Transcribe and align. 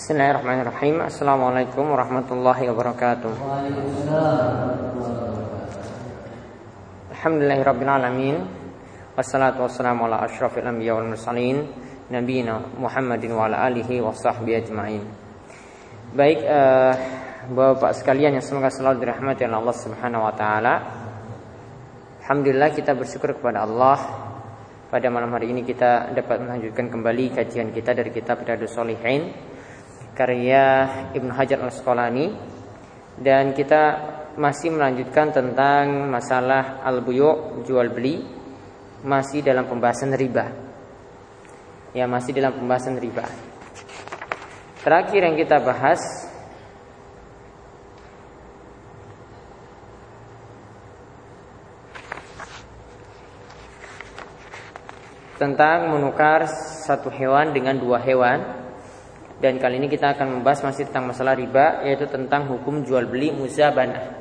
Bismillahirrahmanirrahim. 0.00 1.04
Assalamualaikum 1.04 1.92
warahmatullahi 1.92 2.72
wabarakatuh. 2.72 3.36
Alhamdulillahirrabbilalamin 7.12 8.40
Wassalatu 9.12 9.60
wassalamu 9.60 10.08
ala 10.08 10.24
ashrafil 10.24 10.64
anbiya 10.64 10.96
wal 10.96 11.04
mursalin 11.04 11.68
Nabiina 12.08 12.80
Muhammadin 12.80 13.36
wa 13.36 13.44
ala 13.44 13.68
alihi 13.68 14.00
wa 14.00 14.16
sahbihi 14.16 14.56
ajma'in. 14.64 15.04
Baik 16.16 16.48
uh, 16.48 16.96
Bapak 17.52 17.92
sekalian 17.92 18.40
yang 18.40 18.44
semoga 18.48 18.72
selalu 18.72 19.04
dirahmati 19.04 19.44
oleh 19.44 19.58
Allah 19.60 19.76
Subhanahu 19.84 20.24
wa 20.24 20.32
taala. 20.32 20.74
Alhamdulillah 22.24 22.72
kita 22.72 22.96
bersyukur 22.96 23.36
kepada 23.36 23.68
Allah. 23.68 24.00
Pada 24.88 25.12
malam 25.12 25.28
hari 25.36 25.52
ini 25.52 25.60
kita 25.60 26.16
dapat 26.16 26.40
melanjutkan 26.40 26.88
kembali 26.88 27.36
kajian 27.36 27.68
kita 27.68 27.92
dari 27.92 28.08
kitab 28.08 28.40
Riyadhus 28.48 28.72
Shalihin 28.72 29.50
karya 30.14 30.64
Ibnu 31.14 31.32
Hajar 31.32 31.62
Al-Asqalani 31.62 32.32
dan 33.20 33.52
kita 33.52 33.82
masih 34.38 34.72
melanjutkan 34.72 35.34
tentang 35.34 36.08
masalah 36.08 36.80
al-buyu' 36.86 37.66
jual 37.66 37.90
beli 37.90 38.22
masih 39.04 39.40
dalam 39.40 39.66
pembahasan 39.66 40.12
riba. 40.14 40.48
Ya, 41.90 42.06
masih 42.06 42.36
dalam 42.36 42.54
pembahasan 42.54 42.96
riba. 43.00 43.26
Terakhir 44.80 45.20
yang 45.26 45.36
kita 45.36 45.60
bahas 45.60 46.00
tentang 55.40 55.88
menukar 55.88 56.44
satu 56.84 57.08
hewan 57.08 57.56
dengan 57.56 57.80
dua 57.80 57.96
hewan 58.04 58.69
dan 59.40 59.56
kali 59.56 59.80
ini 59.80 59.88
kita 59.88 60.12
akan 60.16 60.40
membahas 60.40 60.60
masih 60.62 60.88
tentang 60.92 61.08
masalah 61.08 61.32
riba 61.32 61.80
yaitu 61.88 62.04
tentang 62.06 62.44
hukum 62.48 62.84
jual 62.84 63.08
beli 63.08 63.32
muzabanah. 63.32 64.20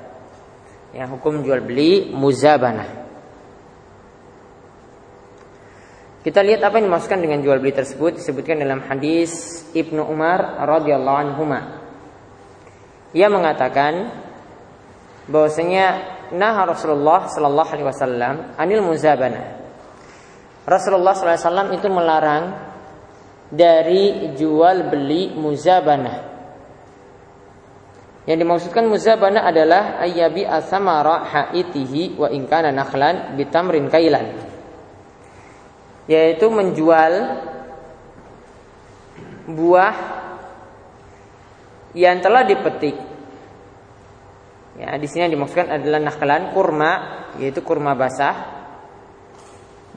Ya, 0.96 1.06
hukum 1.06 1.44
jual 1.46 1.62
beli 1.62 2.10
muzabanah. 2.10 3.08
Kita 6.20 6.44
lihat 6.44 6.64
apa 6.64 6.80
yang 6.80 6.92
dimaksudkan 6.92 7.20
dengan 7.20 7.40
jual 7.44 7.60
beli 7.60 7.72
tersebut 7.72 8.20
disebutkan 8.20 8.60
dalam 8.60 8.84
hadis 8.88 9.64
Ibnu 9.76 10.04
Umar 10.08 10.64
radhiyallahu 10.64 11.18
anhu. 11.20 11.44
Ia 13.16 13.28
mengatakan 13.28 14.12
bahwasanya 15.28 15.88
nah 16.32 16.64
Rasulullah 16.64 17.28
sallallahu 17.28 17.70
alaihi 17.70 17.88
wasallam 17.88 18.36
anil 18.58 18.86
muzabanah 18.86 19.60
Rasulullah 20.70 21.18
SAW 21.18 21.74
itu 21.74 21.90
melarang 21.90 22.69
dari 23.50 24.34
jual 24.38 24.90
beli 24.90 25.34
muzabanah. 25.34 26.30
Yang 28.30 28.38
dimaksudkan 28.46 28.86
muzabanah 28.86 29.42
adalah 29.50 29.98
ayyabi 30.06 30.46
asamara 30.46 31.26
haitihi 31.26 32.14
wa 32.14 32.30
inkana 32.30 32.70
nakhlan 32.70 33.34
bitamrin 33.34 33.90
kailan. 33.90 34.38
Yaitu 36.06 36.46
menjual 36.50 37.14
buah 39.50 39.96
yang 41.98 42.22
telah 42.22 42.46
dipetik. 42.46 42.98
Ya, 44.78 44.96
di 44.96 45.10
sini 45.10 45.26
yang 45.26 45.34
dimaksudkan 45.42 45.82
adalah 45.82 46.00
nakhlan 46.00 46.54
kurma, 46.54 46.92
yaitu 47.42 47.66
kurma 47.66 47.98
basah 47.98 48.62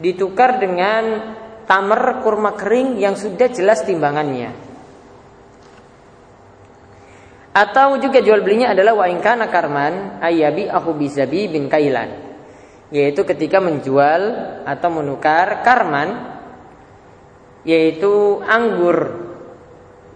ditukar 0.00 0.56
dengan 0.56 1.36
tamer 1.66 2.22
kurma 2.22 2.55
kering 2.55 2.98
yang 2.98 3.14
sudah 3.14 3.48
jelas 3.50 3.82
timbangannya. 3.86 4.72
Atau 7.52 8.00
juga 8.00 8.24
jual 8.24 8.41
belinya 8.41 8.72
adalah 8.72 8.96
wa'ingkana 8.96 9.52
karman 9.52 10.24
ayabi 10.24 10.72
aku 10.72 10.96
bizabi 10.96 11.52
bin 11.52 11.68
kailan. 11.68 12.33
Yaitu 12.89 13.28
ketika 13.28 13.61
menjual 13.61 14.23
atau 14.64 14.89
menukar 14.89 15.61
karman 15.61 16.33
yaitu 17.62 18.40
anggur 18.42 19.30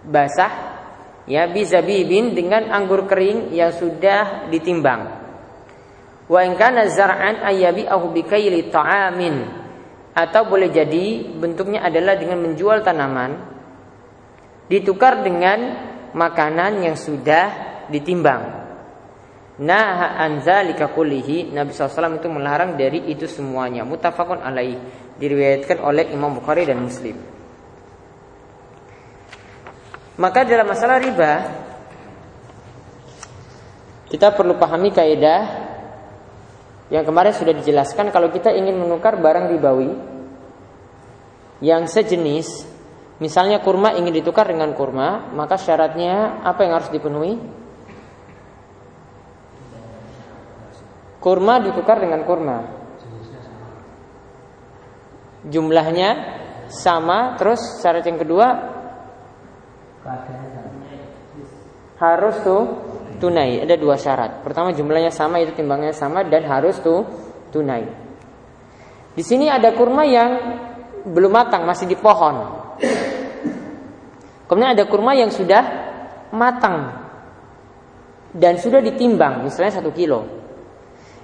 basah 0.03 0.51
ya 1.29 1.45
bin 1.51 2.33
dengan 2.33 2.73
anggur 2.73 3.05
kering 3.05 3.53
yang 3.53 3.69
sudah 3.69 4.49
ditimbang. 4.49 5.13
Wa 6.27 6.41
in 6.43 6.57
kana 6.59 6.89
zar'an 6.89 7.45
ayabi 7.45 7.85
ahu 7.85 8.11
bikaili 8.11 8.67
ta'amin 8.67 9.66
atau 10.17 10.49
boleh 10.49 10.73
jadi 10.73 11.29
bentuknya 11.37 11.85
adalah 11.85 12.17
dengan 12.17 12.41
menjual 12.41 12.81
tanaman 12.81 13.37
ditukar 14.65 15.21
dengan 15.21 15.77
makanan 16.17 16.81
yang 16.81 16.97
sudah 16.97 17.45
ditimbang. 17.93 18.65
Nah 19.61 20.17
anzalika 20.17 20.89
kullihi 20.89 21.53
Nabi 21.53 21.69
SAW 21.69 22.17
itu 22.17 22.29
melarang 22.33 22.73
dari 22.73 23.05
itu 23.13 23.29
semuanya. 23.29 23.85
Mutafakun 23.85 24.41
alaih 24.41 24.81
diriwayatkan 25.21 25.77
oleh 25.85 26.09
Imam 26.09 26.33
Bukhari 26.33 26.65
dan 26.65 26.81
Muslim. 26.81 27.17
Maka 30.17 30.49
dalam 30.49 30.65
masalah 30.65 30.97
riba 30.97 31.33
kita 34.09 34.33
perlu 34.33 34.57
pahami 34.57 34.89
kaidah 34.89 35.66
yang 36.87 37.03
kemarin 37.03 37.35
sudah 37.35 37.51
dijelaskan 37.51 38.15
kalau 38.15 38.31
kita 38.31 38.55
ingin 38.55 38.79
menukar 38.79 39.19
barang 39.19 39.51
ribawi 39.51 39.91
yang 41.59 41.83
sejenis, 41.89 42.63
misalnya 43.19 43.59
kurma 43.59 43.91
ingin 43.97 44.15
ditukar 44.15 44.47
dengan 44.47 44.71
kurma, 44.71 45.33
maka 45.35 45.59
syaratnya 45.59 46.39
apa 46.47 46.63
yang 46.63 46.73
harus 46.79 46.87
dipenuhi? 46.93 47.35
Kurma 51.19 51.59
ditukar 51.59 51.99
dengan 51.99 52.23
kurma. 52.23 52.57
Jumlahnya 55.43 56.09
sama, 56.71 57.35
terus 57.35 57.59
syarat 57.83 58.05
yang 58.07 58.19
kedua 58.19 58.47
harus 61.97 62.35
tuh 62.45 62.86
tunai. 63.17 63.61
Ada 63.61 63.75
dua 63.77 63.97
syarat. 63.97 64.41
Pertama 64.45 64.71
jumlahnya 64.73 65.11
sama 65.11 65.41
itu 65.41 65.53
timbangnya 65.57 65.93
sama 65.93 66.23
dan 66.25 66.45
harus 66.45 66.79
tuh 66.79 67.05
tunai. 67.51 67.85
Di 69.17 69.23
sini 69.25 69.49
ada 69.49 69.73
kurma 69.73 70.05
yang 70.05 70.31
belum 71.09 71.31
matang 71.33 71.65
masih 71.65 71.89
di 71.89 71.97
pohon. 71.97 72.35
Kemudian 74.47 74.71
ada 74.77 74.85
kurma 74.87 75.17
yang 75.17 75.33
sudah 75.33 75.63
matang 76.31 77.07
dan 78.31 78.61
sudah 78.61 78.79
ditimbang, 78.79 79.43
misalnya 79.43 79.81
satu 79.81 79.91
kilo. 79.91 80.23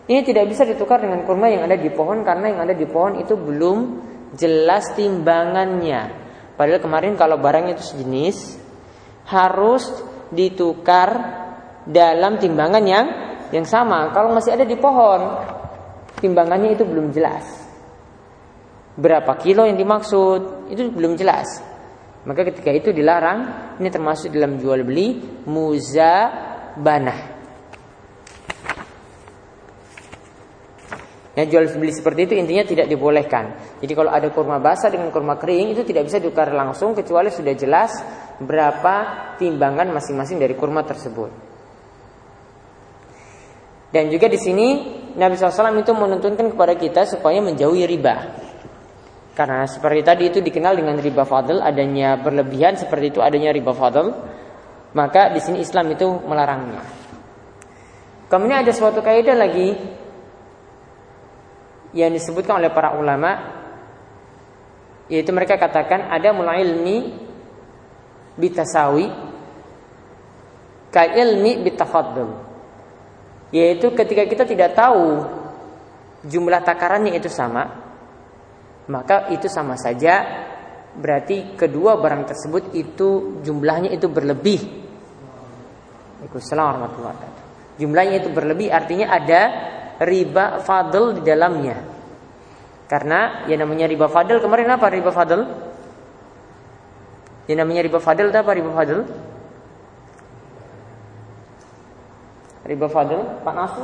Ini 0.03 0.19
tidak 0.27 0.51
bisa 0.51 0.67
ditukar 0.67 0.99
dengan 0.99 1.23
kurma 1.23 1.47
yang 1.47 1.63
ada 1.63 1.79
di 1.79 1.87
pohon 1.93 2.27
karena 2.27 2.51
yang 2.51 2.61
ada 2.67 2.75
di 2.75 2.83
pohon 2.83 3.15
itu 3.21 3.39
belum 3.39 3.77
jelas 4.35 4.91
timbangannya. 4.97 6.23
Padahal 6.59 6.83
kemarin 6.83 7.15
kalau 7.15 7.39
barangnya 7.39 7.79
itu 7.79 7.85
sejenis 7.95 8.37
harus 9.31 9.87
ditukar 10.33 11.42
dalam 11.87 12.39
timbangan 12.39 12.83
yang 12.83 13.05
yang 13.53 13.67
sama. 13.67 14.09
Kalau 14.15 14.33
masih 14.33 14.57
ada 14.57 14.65
di 14.65 14.73
pohon, 14.79 15.21
timbangannya 16.17 16.73
itu 16.73 16.83
belum 16.83 17.13
jelas. 17.13 17.45
Berapa 18.93 19.37
kilo 19.41 19.65
yang 19.65 19.77
dimaksud 19.77 20.69
itu 20.73 20.89
belum 20.89 21.17
jelas. 21.17 21.61
Maka 22.23 22.47
ketika 22.47 22.71
itu 22.71 22.95
dilarang, 22.95 23.39
ini 23.77 23.89
termasuk 23.91 24.31
dalam 24.31 24.55
jual 24.55 24.81
beli 24.87 25.19
muzabanah. 25.43 27.33
Yang 31.33 31.47
jual 31.49 31.65
beli 31.81 31.89
seperti 31.89 32.29
itu 32.29 32.33
intinya 32.37 32.61
tidak 32.61 32.85
dibolehkan. 32.85 33.57
Jadi 33.81 33.93
kalau 33.97 34.13
ada 34.13 34.29
kurma 34.29 34.61
basah 34.61 34.93
dengan 34.93 35.09
kurma 35.09 35.41
kering 35.41 35.73
itu 35.73 35.81
tidak 35.81 36.05
bisa 36.05 36.21
ditukar 36.21 36.53
langsung 36.53 36.93
kecuali 36.93 37.33
sudah 37.33 37.57
jelas 37.57 37.91
berapa 38.37 38.95
timbangan 39.41 39.89
masing-masing 39.89 40.37
dari 40.37 40.53
kurma 40.53 40.85
tersebut. 40.85 41.52
Dan 43.93 44.09
juga 44.09 44.25
di 44.25 44.41
sini 44.41 44.67
Nabi 45.13 45.37
SAW 45.37 45.77
itu 45.77 45.93
menuntunkan 45.93 46.49
kepada 46.57 46.73
kita 46.73 47.05
supaya 47.05 47.37
menjauhi 47.45 47.85
riba. 47.85 48.41
Karena 49.37 49.69
seperti 49.69 50.01
tadi 50.01 50.23
itu 50.33 50.41
dikenal 50.41 50.73
dengan 50.73 50.97
riba 50.97 51.21
fadl, 51.25 51.61
adanya 51.61 52.17
berlebihan 52.17 52.73
seperti 52.73 53.13
itu 53.13 53.19
adanya 53.21 53.53
riba 53.53 53.69
fadl, 53.69 54.09
maka 54.97 55.29
di 55.29 55.37
sini 55.41 55.61
Islam 55.61 55.93
itu 55.93 56.09
melarangnya. 56.25 56.81
Kemudian 58.29 58.65
ada 58.65 58.73
suatu 58.73 59.05
kaidah 59.05 59.37
lagi 59.37 59.77
yang 61.93 62.09
disebutkan 62.09 62.57
oleh 62.57 62.73
para 62.73 62.97
ulama 62.97 63.61
yaitu 65.05 65.29
mereka 65.29 65.61
katakan 65.61 66.09
ada 66.09 66.33
mulai 66.33 66.65
ilmi 66.65 67.13
bitasawi 68.33 69.05
ka 70.89 71.05
ilmi 71.13 71.61
bitafaddul 71.61 72.52
yaitu 73.53 73.93
ketika 73.93 74.25
kita 74.25 74.43
tidak 74.49 74.73
tahu 74.73 75.21
jumlah 76.25 76.65
takarannya 76.65 77.13
itu 77.13 77.29
sama, 77.29 77.69
maka 78.89 79.29
itu 79.29 79.45
sama 79.45 79.77
saja 79.77 80.25
berarti 80.97 81.53
kedua 81.53 82.01
barang 82.01 82.33
tersebut 82.33 82.73
itu 82.73 83.39
jumlahnya 83.45 83.93
itu 83.93 84.09
berlebih. 84.09 84.61
Jumlahnya 87.77 88.25
itu 88.25 88.29
berlebih 88.33 88.73
artinya 88.73 89.13
ada 89.13 89.41
riba 90.01 90.57
fadl 90.65 91.19
di 91.19 91.21
dalamnya. 91.21 91.77
Karena 92.89 93.45
yang 93.45 93.65
namanya 93.65 93.85
riba 93.85 94.09
fadl 94.09 94.41
kemarin 94.41 94.69
apa 94.73 94.85
riba 94.89 95.11
fadl? 95.13 95.41
Yang 97.45 97.57
namanya 97.59 97.81
riba 97.85 97.99
fadl 98.01 98.33
apa 98.33 98.51
riba 98.53 98.71
fadl? 98.73 98.99
Riba 102.63 102.87
fadl 102.87 103.43
Pak 103.43 103.55
Nasu? 103.55 103.83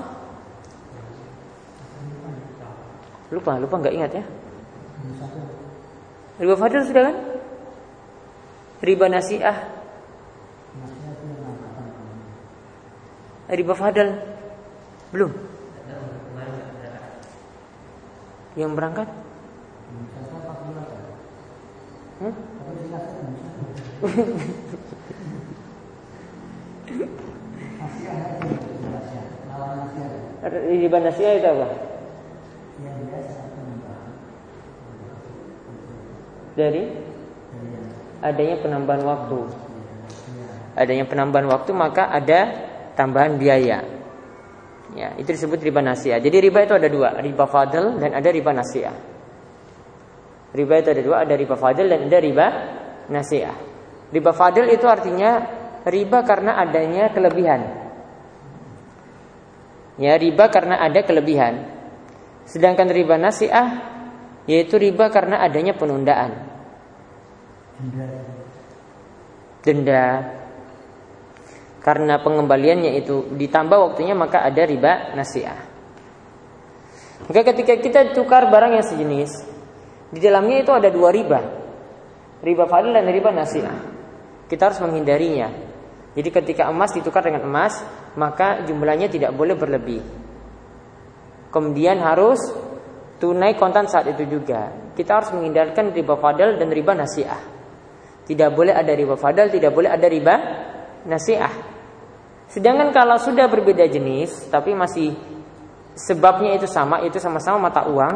Lupa, 3.30 3.60
lupa 3.60 3.76
nggak 3.78 3.96
ingat 3.96 4.12
ya? 4.16 4.24
Riba 6.40 6.56
fadl 6.56 6.82
sudah 6.88 7.04
kan? 7.12 7.16
Riba 8.80 9.12
nasiah. 9.12 9.58
Riba 13.52 13.76
fadl 13.76 14.16
belum. 15.12 15.32
Yang 18.56 18.72
berangkat? 18.80 19.08
Hmm? 22.20 22.36
Riba 30.50 30.98
nasiah 31.04 31.34
itu 31.36 31.48
apa? 31.48 31.68
Dari 36.56 36.84
adanya 38.24 38.56
penambahan 38.60 39.04
waktu. 39.04 39.40
Adanya 40.80 41.06
penambahan 41.08 41.48
waktu 41.52 41.72
maka 41.76 42.08
ada 42.08 42.40
tambahan 42.96 43.36
biaya. 43.36 43.84
Ya, 44.98 45.14
itu 45.22 45.30
disebut 45.32 45.62
riba 45.62 45.86
nasiah. 45.86 46.18
Jadi 46.18 46.50
riba 46.50 46.66
itu 46.66 46.74
ada 46.74 46.90
dua, 46.90 47.16
riba 47.22 47.46
fadl 47.46 48.02
dan 48.02 48.12
ada 48.16 48.30
riba 48.34 48.52
nasiah. 48.52 48.96
Riba 50.50 50.82
itu 50.82 50.90
ada 50.90 51.02
dua, 51.06 51.16
ada 51.22 51.34
riba 51.38 51.56
fadl 51.56 51.86
dan 51.86 52.10
ada 52.10 52.18
riba 52.18 52.46
nasiah. 53.08 53.54
Riba 54.10 54.32
fadl 54.34 54.66
itu 54.66 54.90
artinya 54.90 55.46
riba 55.86 56.26
karena 56.26 56.58
adanya 56.58 57.14
kelebihan. 57.14 57.79
Ya, 60.00 60.16
riba 60.16 60.48
karena 60.48 60.80
ada 60.80 61.04
kelebihan. 61.04 61.68
Sedangkan 62.48 62.88
riba 62.90 63.20
nasiah 63.20 64.00
yaitu 64.50 64.82
riba 64.82 65.14
karena 65.14 65.46
adanya 65.46 65.78
penundaan. 65.78 66.32
Denda. 69.62 70.08
Karena 71.80 72.18
pengembaliannya 72.20 72.98
itu 72.98 73.30
ditambah 73.38 73.78
waktunya 73.78 74.18
maka 74.18 74.42
ada 74.42 74.64
riba 74.66 75.14
nasiah. 75.14 75.60
Maka 77.28 77.46
ketika 77.54 77.76
kita 77.78 78.02
tukar 78.16 78.48
barang 78.48 78.80
yang 78.80 78.86
sejenis, 78.88 79.32
di 80.10 80.20
dalamnya 80.24 80.64
itu 80.64 80.72
ada 80.74 80.90
dua 80.90 81.14
riba. 81.14 81.40
Riba 82.40 82.66
fadil 82.66 82.96
dan 82.96 83.06
riba 83.06 83.30
nasiah. 83.36 83.76
Kita 84.48 84.72
harus 84.72 84.80
menghindarinya. 84.82 85.52
Jadi 86.18 86.30
ketika 86.34 86.72
emas 86.72 86.96
ditukar 86.96 87.22
dengan 87.22 87.46
emas, 87.46 87.84
maka 88.18 88.66
jumlahnya 88.66 89.12
tidak 89.12 89.36
boleh 89.36 89.54
berlebih. 89.54 90.02
Kemudian 91.50 91.98
harus 92.02 92.40
tunai 93.18 93.58
kontan 93.58 93.90
saat 93.90 94.10
itu 94.10 94.26
juga. 94.26 94.70
Kita 94.94 95.22
harus 95.22 95.30
menghindarkan 95.34 95.92
riba 95.94 96.16
fadal 96.18 96.58
dan 96.58 96.70
riba 96.70 96.94
nasiah. 96.94 97.42
Tidak 98.26 98.50
boleh 98.54 98.74
ada 98.74 98.94
riba 98.94 99.18
fadal, 99.18 99.50
tidak 99.50 99.74
boleh 99.74 99.90
ada 99.90 100.06
riba 100.06 100.36
nasiah. 101.10 101.50
Sedangkan 102.50 102.90
kalau 102.94 103.18
sudah 103.18 103.46
berbeda 103.46 103.86
jenis, 103.90 104.50
tapi 104.50 104.74
masih 104.74 105.14
sebabnya 105.94 106.58
itu 106.58 106.66
sama, 106.66 107.02
itu 107.06 107.18
sama-sama 107.22 107.70
mata 107.70 107.86
uang, 107.86 108.16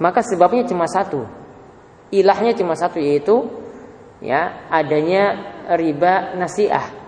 maka 0.00 0.20
sebabnya 0.24 0.64
cuma 0.68 0.88
satu. 0.88 1.24
Ilahnya 2.12 2.54
cuma 2.54 2.76
satu 2.76 3.00
yaitu 3.00 3.48
ya 4.20 4.68
adanya 4.68 5.52
riba 5.76 6.36
nasiah. 6.36 7.03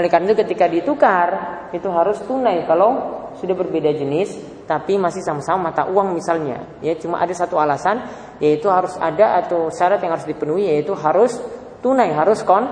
Oleh 0.00 0.08
karena 0.08 0.32
itu 0.32 0.40
ketika 0.40 0.64
ditukar 0.64 1.28
itu 1.76 1.84
harus 1.92 2.24
tunai. 2.24 2.64
Kalau 2.64 3.20
sudah 3.36 3.52
berbeda 3.52 3.92
jenis 3.92 4.32
tapi 4.64 4.96
masih 4.96 5.20
sama-sama 5.20 5.68
mata 5.68 5.84
uang 5.84 6.16
misalnya. 6.16 6.80
Ya 6.80 6.96
cuma 6.96 7.20
ada 7.20 7.36
satu 7.36 7.60
alasan 7.60 8.00
yaitu 8.40 8.72
harus 8.72 8.96
ada 8.96 9.36
atau 9.44 9.68
syarat 9.68 10.00
yang 10.00 10.16
harus 10.16 10.24
dipenuhi 10.24 10.72
yaitu 10.72 10.96
harus 10.96 11.36
tunai 11.84 12.16
harus 12.16 12.40
kon 12.48 12.64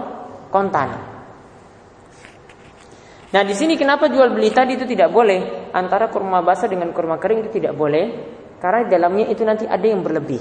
kontan. 0.48 0.88
Nah 3.28 3.42
di 3.44 3.52
sini 3.52 3.76
kenapa 3.76 4.08
jual 4.08 4.32
beli 4.32 4.48
tadi 4.48 4.80
itu 4.80 4.88
tidak 4.88 5.12
boleh? 5.12 5.68
Antara 5.76 6.08
kurma 6.08 6.40
basah 6.40 6.64
dengan 6.64 6.96
kurma 6.96 7.20
kering 7.20 7.44
itu 7.44 7.60
tidak 7.60 7.76
boleh 7.76 8.04
karena 8.56 8.88
dalamnya 8.88 9.28
itu 9.28 9.44
nanti 9.44 9.68
ada 9.68 9.84
yang 9.84 10.00
berlebih. 10.00 10.40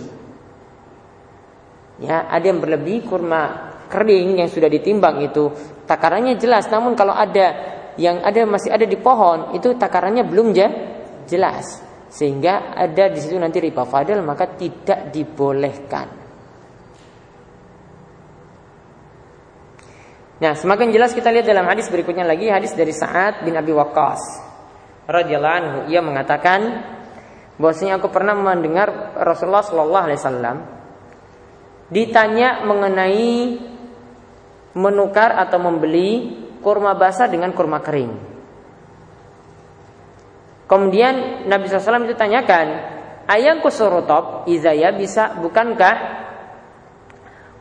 Ya 2.00 2.32
ada 2.32 2.48
yang 2.48 2.64
berlebih 2.64 3.04
kurma 3.12 3.76
kering 3.88 4.40
yang 4.44 4.50
sudah 4.52 4.68
ditimbang 4.68 5.24
itu. 5.24 5.50
Takarannya 5.88 6.36
jelas 6.36 6.68
namun 6.68 6.94
kalau 6.94 7.16
ada 7.16 7.76
yang 7.98 8.22
ada 8.22 8.46
masih 8.46 8.70
ada 8.70 8.86
di 8.86 9.00
pohon 9.00 9.58
itu 9.58 9.74
takarannya 9.76 10.28
belum 10.28 10.54
jelas. 11.26 11.66
Sehingga 12.08 12.76
ada 12.76 13.12
di 13.12 13.20
situ 13.20 13.36
nanti 13.36 13.60
riba 13.60 13.84
fadil 13.84 14.24
maka 14.24 14.48
tidak 14.56 15.12
dibolehkan. 15.12 16.08
Nah, 20.38 20.54
semakin 20.54 20.94
jelas 20.94 21.18
kita 21.18 21.34
lihat 21.34 21.50
dalam 21.50 21.66
hadis 21.66 21.90
berikutnya 21.90 22.22
lagi 22.22 22.46
hadis 22.46 22.78
dari 22.78 22.94
Sa'ad 22.94 23.42
bin 23.42 23.58
Abi 23.58 23.74
Waqqas 23.74 24.22
radhiyallahu 25.10 25.58
anhu. 25.58 25.78
Ia 25.90 25.98
mengatakan 26.06 26.60
bahwasanya 27.58 27.98
aku 27.98 28.14
pernah 28.14 28.38
mendengar 28.38 29.18
Rasulullah 29.18 29.66
Shallallahu 29.66 30.06
alaihi 30.06 30.22
wasallam 30.22 30.58
ditanya 31.90 32.62
mengenai 32.70 33.34
menukar 34.78 35.34
atau 35.34 35.58
membeli 35.58 36.38
kurma 36.62 36.94
basah 36.94 37.26
dengan 37.26 37.50
kurma 37.58 37.82
kering. 37.82 38.14
Kemudian 40.70 41.48
Nabi 41.50 41.66
SAW 41.66 42.06
itu 42.06 42.14
tanyakan, 42.14 42.68
ayang 43.26 43.64
kusurutop 43.64 44.46
izaya 44.46 44.94
bisa 44.94 45.34
bukankah 45.42 45.96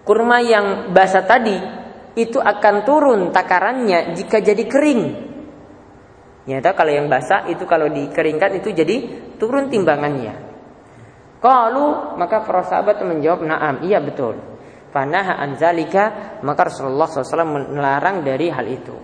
kurma 0.04 0.44
yang 0.44 0.92
basah 0.92 1.24
tadi 1.24 1.56
itu 2.18 2.36
akan 2.36 2.84
turun 2.84 3.20
takarannya 3.32 4.12
jika 4.12 4.42
jadi 4.42 4.64
kering? 4.68 5.02
Nyata 6.46 6.78
kalau 6.78 6.92
yang 6.94 7.08
basah 7.11 7.49
itu 7.50 7.64
kalau 7.66 7.90
dikeringkan 7.90 8.58
itu 8.58 8.70
jadi 8.75 8.96
turun 9.38 9.70
timbangannya. 9.70 10.35
Kalau 11.40 12.18
maka 12.18 12.42
para 12.42 12.66
sahabat 12.66 13.02
menjawab 13.02 13.46
naam, 13.46 13.87
iya 13.87 14.02
betul 14.02 14.55
fanaha 14.95 15.38
anzalika 15.40 16.38
maka 16.43 16.69
Rasulullah 16.69 17.07
SAW 17.09 17.73
melarang 17.73 18.23
dari 18.23 18.50
hal 18.52 18.66
itu. 18.69 18.97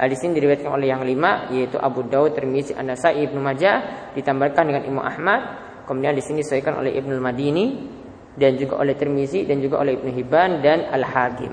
Hadis 0.00 0.24
ini 0.24 0.40
diriwayatkan 0.40 0.72
oleh 0.72 0.88
yang 0.88 1.04
lima 1.04 1.52
yaitu 1.52 1.76
Abu 1.76 2.08
Dawud, 2.08 2.32
Tirmizi, 2.32 2.72
An-Nasai, 2.72 3.20
Ibnu 3.20 3.36
Majah 3.36 4.08
ditambahkan 4.16 4.64
dengan 4.64 4.82
Imam 4.88 5.04
Ahmad. 5.04 5.40
Kemudian 5.84 6.16
di 6.16 6.24
sini 6.24 6.40
disebutkan 6.40 6.80
oleh 6.80 6.96
Ibnu 6.96 7.20
Madini 7.20 7.66
dan 8.32 8.56
juga 8.56 8.80
oleh 8.80 8.96
Tirmizi 8.96 9.44
dan 9.44 9.60
juga 9.60 9.82
oleh 9.84 10.00
Ibnu 10.00 10.10
Hibban 10.16 10.64
dan 10.64 10.88
Al-Hakim. 10.88 11.52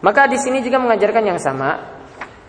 Maka 0.00 0.28
di 0.28 0.38
sini 0.40 0.60
juga 0.64 0.80
mengajarkan 0.80 1.24
yang 1.24 1.40
sama, 1.40 1.95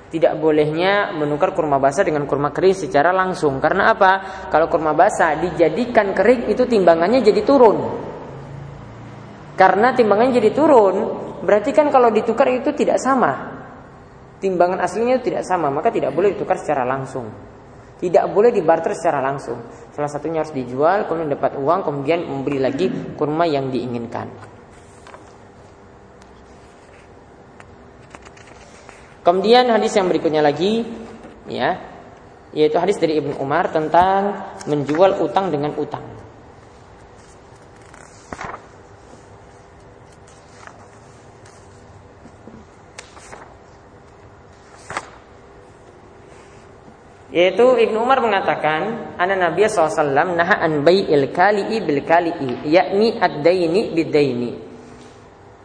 tidak 0.07 0.39
bolehnya 0.39 1.11
menukar 1.11 1.51
kurma 1.51 1.83
basah 1.83 2.07
dengan 2.07 2.23
kurma 2.23 2.55
kering 2.55 2.87
secara 2.87 3.11
langsung. 3.11 3.59
Karena 3.59 3.91
apa? 3.91 4.47
Kalau 4.47 4.71
kurma 4.71 4.95
basah 4.95 5.35
dijadikan 5.35 6.15
kering 6.15 6.47
itu 6.47 6.63
timbangannya 6.63 7.19
jadi 7.19 7.41
turun. 7.43 7.77
Karena 9.57 9.91
timbangannya 9.91 10.37
jadi 10.39 10.51
turun, 10.53 10.95
berarti 11.43 11.75
kan 11.75 11.91
kalau 11.91 12.13
ditukar 12.13 12.47
itu 12.53 12.71
tidak 12.71 13.01
sama. 13.03 13.57
Timbangan 14.37 14.79
aslinya 14.79 15.17
itu 15.17 15.33
tidak 15.33 15.43
sama, 15.43 15.73
maka 15.73 15.89
tidak 15.89 16.13
boleh 16.13 16.37
ditukar 16.37 16.61
secara 16.61 16.85
langsung. 16.85 17.27
Tidak 17.97 18.29
boleh 18.29 18.53
dibarter 18.53 18.93
secara 18.93 19.17
langsung. 19.25 19.57
Salah 19.89 20.07
satunya 20.07 20.45
harus 20.45 20.53
dijual, 20.53 21.09
kemudian 21.09 21.33
dapat 21.33 21.57
uang, 21.57 21.81
kemudian 21.81 22.21
membeli 22.29 22.61
lagi 22.61 22.85
kurma 23.17 23.49
yang 23.49 23.73
diinginkan. 23.73 24.56
Kemudian 29.27 29.67
hadis 29.67 29.91
yang 29.91 30.07
berikutnya 30.07 30.39
lagi 30.39 30.87
ya 31.51 31.75
yaitu 32.55 32.79
hadis 32.79 32.95
dari 32.95 33.19
Ibnu 33.19 33.43
Umar 33.43 33.67
tentang 33.75 34.55
menjual 34.71 35.19
utang 35.19 35.51
dengan 35.51 35.75
utang. 35.75 36.07
Yaitu 47.27 47.67
Ibnu 47.67 47.99
Umar 47.99 48.23
mengatakan, 48.23 49.11
"Ana 49.19 49.35
Nabi 49.35 49.67
SAW 49.67 50.39
naha 50.39 50.63
an 50.63 50.87
bai'il 50.87 51.35
kali'i 51.35 51.83
bil 51.83 52.01
kali'i, 52.07 52.63
yakni 52.63 53.19
ad-daini 53.19 53.91
bid-daini." 53.91 54.66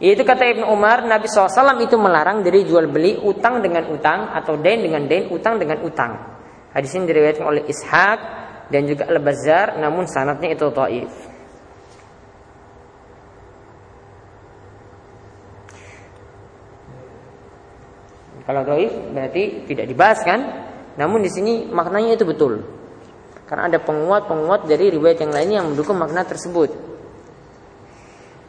Yaitu 0.01 0.25
kata 0.25 0.57
Ibnu 0.57 0.65
Umar, 0.73 1.05
Nabi 1.05 1.29
SAW 1.29 1.77
itu 1.77 1.95
melarang 2.01 2.41
dari 2.41 2.65
jual 2.65 2.89
beli 2.89 3.13
utang 3.21 3.61
dengan 3.61 3.85
utang 3.93 4.33
atau 4.33 4.57
dain 4.57 4.81
dengan 4.81 5.05
dain, 5.05 5.29
utang 5.29 5.61
dengan 5.61 5.85
utang. 5.85 6.17
Hadis 6.73 6.97
ini 6.97 7.05
diriwayatkan 7.05 7.45
oleh 7.45 7.63
Ishaq 7.69 8.19
dan 8.73 8.89
juga 8.89 9.05
Al-Bazzar, 9.05 9.77
namun 9.77 10.09
sanatnya 10.09 10.57
itu 10.57 10.65
dhaif. 10.73 11.11
Kalau 18.43 18.61
dhaif 18.65 18.91
berarti 19.13 19.43
tidak 19.69 19.85
dibahas 19.87 20.19
kan? 20.25 20.41
Namun 20.97 21.23
di 21.23 21.31
sini 21.31 21.69
maknanya 21.69 22.17
itu 22.17 22.25
betul. 22.27 22.65
Karena 23.47 23.69
ada 23.69 23.79
penguat-penguat 23.79 24.65
dari 24.65 24.89
riwayat 24.91 25.21
yang 25.21 25.31
lainnya 25.31 25.57
yang 25.61 25.67
mendukung 25.71 25.95
makna 25.95 26.25
tersebut. 26.25 26.92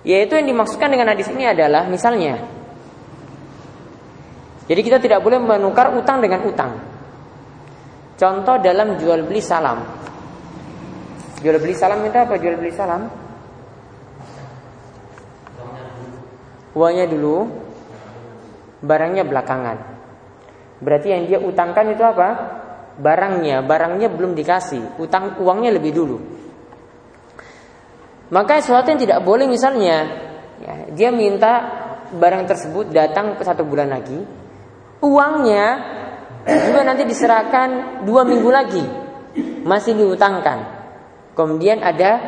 Yaitu 0.04 0.37
yang 0.37 0.46
dimaksudkan 0.52 0.92
dengan 0.92 1.16
hadis 1.16 1.32
ini 1.32 1.49
adalah 1.49 1.88
misalnya 1.88 2.44
Jadi 4.64 4.80
kita 4.80 4.96
tidak 4.96 5.20
boleh 5.20 5.37
menukar 5.40 5.92
utang 5.92 6.25
dengan 6.25 6.40
utang. 6.49 6.73
Contoh 8.16 8.56
dalam 8.64 8.96
jual 8.96 9.20
beli 9.28 9.44
salam. 9.44 9.84
Jual 11.44 11.61
beli 11.61 11.76
salam 11.76 12.00
itu 12.00 12.16
apa? 12.16 12.40
Jual 12.40 12.56
beli 12.56 12.73
salam? 12.73 13.04
Uangnya 16.73 17.04
dulu, 17.04 17.44
barangnya 18.80 19.28
belakangan. 19.28 19.76
Berarti 20.80 21.08
yang 21.12 21.28
dia 21.28 21.38
utangkan 21.44 21.92
itu 21.92 22.00
apa? 22.00 22.28
Barangnya, 22.96 23.61
barangnya 23.61 24.08
belum 24.08 24.32
dikasih, 24.32 24.96
utang 24.96 25.37
uangnya 25.44 25.76
lebih 25.76 25.92
dulu. 25.92 26.16
Maka 28.33 28.64
sesuatu 28.64 28.88
yang 28.88 29.00
tidak 29.00 29.21
boleh 29.21 29.45
misalnya, 29.45 29.97
ya, 30.62 30.75
dia 30.95 31.11
minta 31.12 31.52
barang 32.14 32.49
tersebut 32.49 32.88
datang 32.95 33.37
satu 33.37 33.66
bulan 33.66 33.93
lagi, 33.93 34.16
uangnya 35.04 35.66
juga 36.45 36.81
nanti 36.85 37.04
diserahkan 37.04 38.00
dua 38.09 38.25
minggu 38.25 38.49
lagi, 38.49 38.85
masih 39.64 39.97
diutangkan. 39.97 40.59
Kemudian 41.35 41.83
ada 41.83 42.21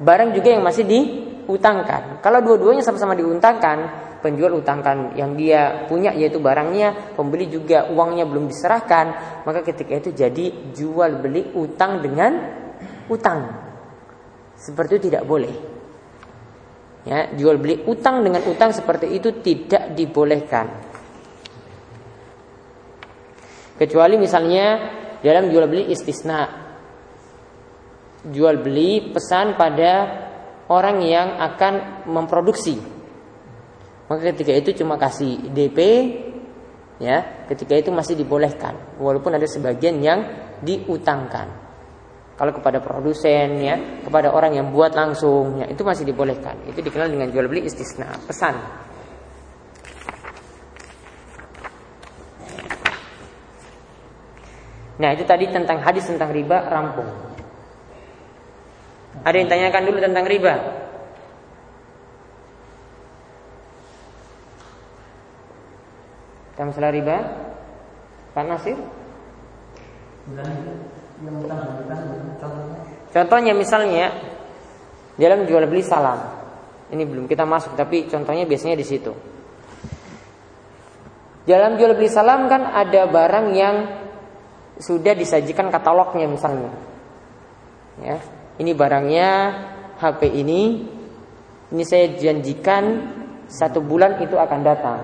barang 0.00 0.32
juga 0.32 0.48
yang 0.50 0.64
masih 0.64 0.82
diutangkan. 0.88 2.22
Kalau 2.24 2.40
dua-duanya 2.42 2.82
sama-sama 2.82 3.14
diutangkan, 3.14 4.06
penjual 4.24 4.50
utangkan 4.58 5.14
yang 5.14 5.38
dia 5.38 5.86
punya 5.86 6.10
yaitu 6.10 6.42
barangnya, 6.42 7.14
pembeli 7.14 7.46
juga 7.46 7.86
uangnya 7.92 8.26
belum 8.26 8.50
diserahkan, 8.50 9.06
maka 9.46 9.62
ketika 9.62 9.94
itu 9.94 10.10
jadi 10.10 10.74
jual 10.74 11.22
beli 11.22 11.54
utang 11.54 12.02
dengan 12.02 12.32
utang. 13.06 13.65
Seperti 14.56 14.98
itu 14.98 15.12
tidak 15.12 15.24
boleh. 15.28 15.52
Ya, 17.06 17.30
jual 17.38 17.60
beli 17.62 17.86
utang 17.86 18.26
dengan 18.26 18.42
utang 18.50 18.74
seperti 18.74 19.14
itu 19.14 19.30
tidak 19.44 19.94
dibolehkan. 19.94 20.66
Kecuali 23.78 24.18
misalnya 24.18 24.66
dalam 25.22 25.52
jual 25.52 25.70
beli 25.70 25.92
istisna. 25.92 26.66
Jual 28.26 28.58
beli 28.58 29.14
pesan 29.14 29.54
pada 29.54 29.92
orang 30.66 30.98
yang 31.06 31.38
akan 31.38 32.04
memproduksi 32.10 32.96
maka 34.06 34.30
ketika 34.32 34.54
itu 34.54 34.70
cuma 34.82 34.94
kasih 34.94 35.50
DP 35.50 35.78
ya, 37.02 37.46
ketika 37.50 37.74
itu 37.74 37.90
masih 37.90 38.14
dibolehkan 38.14 38.78
walaupun 39.02 39.34
ada 39.34 39.46
sebagian 39.50 39.98
yang 39.98 40.20
diutangkan. 40.62 41.65
Kalau 42.36 42.52
kepada 42.52 42.84
produsen 42.84 43.64
ya, 43.64 43.76
kepada 44.04 44.28
orang 44.28 44.60
yang 44.60 44.68
buat 44.68 44.92
langsung 44.92 45.56
ya, 45.56 45.72
itu 45.72 45.80
masih 45.80 46.04
dibolehkan. 46.04 46.68
Itu 46.68 46.84
dikenal 46.84 47.08
dengan 47.08 47.32
jual 47.32 47.48
beli 47.48 47.64
istisna, 47.64 48.12
pesan. 48.28 48.52
Nah, 54.96 55.12
itu 55.12 55.24
tadi 55.24 55.48
tentang 55.48 55.80
hadis 55.80 56.08
tentang 56.08 56.32
riba 56.32 56.68
rampung. 56.68 57.08
Ada 59.24 59.36
yang 59.40 59.48
tanyakan 59.48 59.82
dulu 59.88 59.98
tentang 60.04 60.24
riba? 60.28 60.54
Kita 66.52 66.64
masalah 66.64 66.88
riba 66.88 67.16
Pak 68.32 68.44
Nasir 68.48 68.80
Contohnya? 73.12 73.52
Misalnya 73.56 74.12
Dalam 75.16 75.48
jual 75.48 75.64
beli 75.64 75.80
salam. 75.80 76.44
Ini 76.86 77.02
belum 77.02 77.26
kita 77.26 77.42
masuk 77.42 77.74
Tapi 77.74 78.06
contohnya 78.06 78.44
biasanya 78.44 78.76
di 78.76 78.86
situ. 78.86 79.10
Dalam 81.48 81.80
jual 81.80 81.96
beli 81.96 82.10
salam 82.12 82.46
kan 82.52 82.68
ada 82.68 83.08
barang 83.08 83.46
yang 83.56 83.76
Sudah 84.76 85.16
disajikan 85.16 85.72
katalognya 85.72 86.28
misalnya. 86.28 86.68
Ya, 88.04 88.20
Ini 88.60 88.76
barangnya 88.76 89.28
HP 89.96 90.20
ini 90.36 90.84
Ini 91.72 91.82
saya 91.88 92.12
janjikan 92.12 92.84
Satu 93.48 93.80
bulan 93.80 94.20
itu 94.20 94.36
akan 94.36 94.60
datang. 94.60 95.00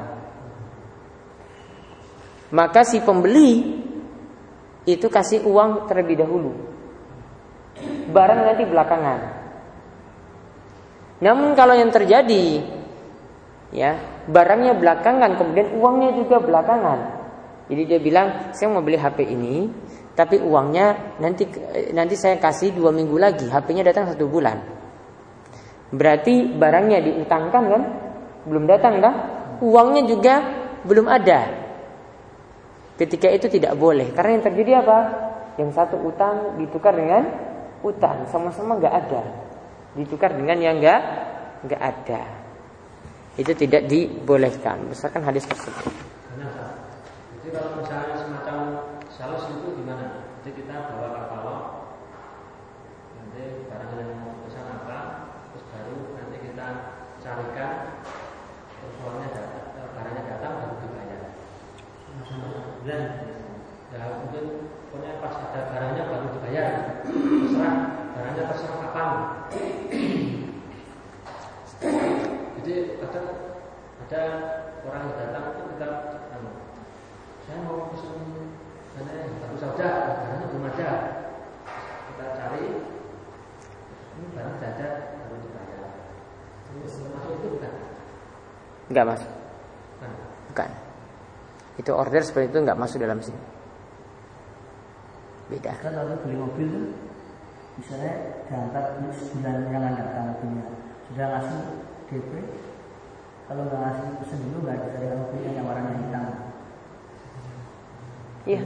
Maka 2.53 2.85
si 2.85 3.01
pembeli 3.01 3.81
itu 4.87 5.07
kasih 5.07 5.47
uang 5.47 5.87
terlebih 5.87 6.19
dahulu. 6.19 6.53
Barang 8.11 8.47
nanti 8.47 8.67
belakangan. 8.67 9.19
Namun 11.23 11.55
kalau 11.55 11.79
yang 11.79 11.95
terjadi 11.95 12.67
ya, 13.71 13.97
barangnya 14.27 14.75
belakangan 14.75 15.39
kemudian 15.39 15.79
uangnya 15.79 16.11
juga 16.19 16.43
belakangan. 16.43 16.99
Jadi 17.71 17.83
dia 17.87 18.01
bilang, 18.03 18.51
"Saya 18.53 18.75
mau 18.75 18.83
beli 18.83 18.99
HP 18.99 19.23
ini, 19.23 19.71
tapi 20.19 20.43
uangnya 20.43 21.17
nanti 21.23 21.47
nanti 21.95 22.19
saya 22.19 22.37
kasih 22.43 22.75
dua 22.75 22.91
minggu 22.91 23.15
lagi. 23.17 23.47
HP-nya 23.47 23.87
datang 23.87 24.11
satu 24.11 24.27
bulan." 24.27 24.59
Berarti 25.95 26.59
barangnya 26.59 26.99
diutangkan 27.05 27.63
kan? 27.71 27.83
Belum 28.49 28.65
datang 28.67 28.99
kan? 28.99 29.15
Uangnya 29.63 30.03
juga 30.11 30.35
belum 30.83 31.07
ada. 31.07 31.62
Ketika 32.93 33.29
itu 33.33 33.49
tidak 33.49 33.73
boleh. 33.81 34.13
Karena 34.13 34.37
yang 34.37 34.45
terjadi 34.45 34.73
apa? 34.85 34.99
Yang 35.57 35.71
satu 35.77 35.97
utang 36.05 36.61
ditukar 36.61 36.93
dengan 36.93 37.25
utang. 37.81 38.29
Sama-sama 38.29 38.77
nggak 38.77 38.95
ada. 38.95 39.23
Ditukar 39.97 40.37
dengan 40.37 40.61
yang 40.61 40.77
nggak 40.77 41.01
nggak 41.65 41.81
ada. 41.81 42.23
Itu 43.41 43.57
tidak 43.57 43.89
dibolehkan. 43.89 44.93
Berdasarkan 44.93 45.25
hadis 45.25 45.49
tersebut. 45.49 45.89
Jadi 47.43 47.49
kalau 47.49 47.81
misalnya 47.81 48.17
semacam 48.21 48.57
salus 49.09 49.49
itu 49.49 49.69
gimana? 49.81 50.29
Jadi 50.43 50.63
kita 50.63 50.75
bawa 50.95 51.09
katalog 51.23 51.61
Nanti 53.15 53.67
barang 53.71 53.91
yang 53.95 54.11
mau 54.19 54.35
pesan 54.43 54.67
apa 54.67 54.99
Terus 55.55 55.65
baru 55.71 55.97
nanti 56.19 56.37
kita 56.43 56.67
carikan 57.23 57.73
Terus 58.75 58.95
uangnya 59.07 59.29
datang, 59.39 59.91
barangnya 59.95 60.23
datang 60.27 60.53
baru 60.59 60.75
dibayar 60.83 61.23
bulan 62.83 63.03
ya 63.95 64.03
mungkin 64.19 64.45
pokoknya 64.91 65.23
pas 65.23 65.35
ada 65.39 65.61
barangnya 65.71 66.03
baru 66.03 66.27
dibayar 66.35 66.71
terserah 67.07 67.77
barangnya 68.11 68.43
terserah 68.51 68.79
kapan 68.83 69.11
jadi 72.59 72.75
kadang 72.99 73.29
ada 74.03 74.23
orang 74.83 75.03
yang 75.09 75.17
datang 75.19 75.45
itu 75.55 75.63
kita 75.75 75.89
anu, 76.35 76.51
saya 77.47 77.57
mau 77.63 77.91
pesan 77.95 78.19
mana 78.93 79.13
baru 79.41 79.57
saja 79.57 79.89
barangnya 80.21 80.47
belum 80.53 80.69
ada. 80.69 80.91
Kita 82.13 82.25
cari 82.37 82.65
ini 84.13 84.27
barang 84.37 84.57
saja 84.61 84.87
baru 85.17 85.37
dibayar 85.41 85.87
masuk 86.83 87.33
itu 87.39 87.47
bukan? 87.57 87.73
Enggak 88.91 89.07
masuk. 89.09 89.31
Bukan? 90.53 90.71
Itu 91.81 91.91
order 91.97 92.21
seperti 92.21 92.53
itu 92.53 92.59
nggak 92.61 92.81
masuk 92.81 92.99
dalam 93.01 93.19
sini. 93.25 93.41
Beda. 95.49 95.73
Kan 95.81 95.93
lalu 95.97 96.15
beli 96.25 96.37
mobil 96.37 96.67
tuh 96.69 96.87
misalnya 97.81 98.13
diantar 98.49 99.01
sembilan 99.17 99.57
yang 99.73 99.81
akan 99.81 99.95
datang 99.97 100.25
mobilnya 100.37 100.65
sudah 101.09 101.27
ngasih 101.29 101.61
DP 102.13 102.33
kalau 103.51 103.63
nggak 103.69 103.81
ngasih 103.81 104.07
pesen 104.23 104.39
dulu 104.49 104.59
nggak 104.65 104.77
ada 104.79 105.17
mobilnya 105.19 105.51
yang 105.55 105.67
warnanya 105.67 105.97
hitam 106.03 106.25
Iya. 108.43 108.63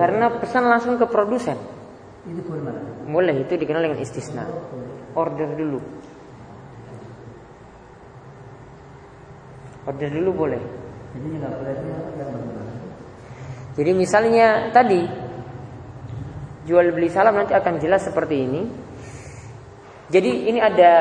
Karena 0.00 0.32
pesan 0.40 0.64
langsung 0.64 0.96
ke 0.96 1.04
produsen. 1.04 1.56
Itu 2.24 2.40
boleh 2.42 2.62
mana? 2.64 2.80
Boleh, 3.04 3.34
itu 3.44 3.52
dikenal 3.54 3.84
dengan 3.84 4.00
istisna. 4.00 4.48
Order 5.12 5.48
dulu. 5.56 5.80
Order 9.86 10.08
dulu 10.10 10.30
boleh. 10.32 10.62
Jadi 11.14 11.26
nggak 11.36 11.52
boleh 11.52 11.72
itu 11.72 11.86
yang 12.18 12.32
Jadi 13.76 13.90
misalnya 13.92 14.46
tadi 14.72 15.04
jual 16.64 16.86
beli 16.96 17.12
salam 17.12 17.36
nanti 17.36 17.52
akan 17.52 17.76
jelas 17.76 18.08
seperti 18.08 18.36
ini. 18.40 18.62
Jadi 20.08 20.48
ini 20.48 20.58
ada 20.58 20.92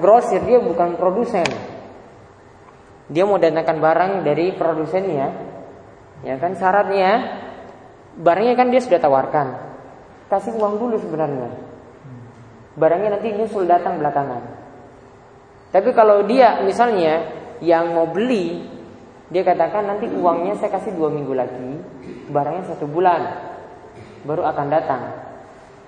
grosir 0.00 0.40
dia 0.42 0.58
bukan 0.58 0.96
produsen. 0.96 1.71
Dia 3.10 3.24
mau 3.26 3.40
datangkan 3.40 3.78
barang 3.82 4.12
dari 4.22 4.54
produsennya. 4.54 5.28
Ya 6.22 6.38
kan 6.38 6.54
syaratnya 6.54 7.42
barangnya 8.18 8.54
kan 8.54 8.68
dia 8.70 8.78
sudah 8.78 9.02
tawarkan. 9.02 9.46
Kasih 10.30 10.54
uang 10.54 10.78
dulu 10.78 11.00
sebenarnya. 11.02 11.50
Barangnya 12.78 13.18
nanti 13.18 13.34
nyusul 13.34 13.66
datang 13.66 13.98
belakangan. 13.98 14.42
Tapi 15.72 15.90
kalau 15.96 16.24
dia 16.28 16.60
misalnya 16.62 17.26
yang 17.64 17.96
mau 17.96 18.06
beli 18.08 18.72
dia 19.32 19.40
katakan 19.48 19.88
nanti 19.88 20.04
uangnya 20.12 20.60
saya 20.60 20.76
kasih 20.76 20.92
dua 20.92 21.08
minggu 21.08 21.32
lagi, 21.32 21.80
barangnya 22.28 22.68
satu 22.68 22.84
bulan, 22.84 23.32
baru 24.28 24.44
akan 24.44 24.66
datang. 24.68 25.02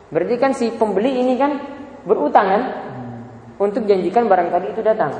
Berarti 0.08 0.34
kan 0.40 0.56
si 0.56 0.72
pembeli 0.72 1.20
ini 1.20 1.36
kan 1.36 1.60
berutang 2.08 2.48
kan, 2.48 2.62
untuk 3.60 3.84
janjikan 3.84 4.32
barang 4.32 4.48
tadi 4.48 4.66
itu 4.72 4.80
datang. 4.80 5.12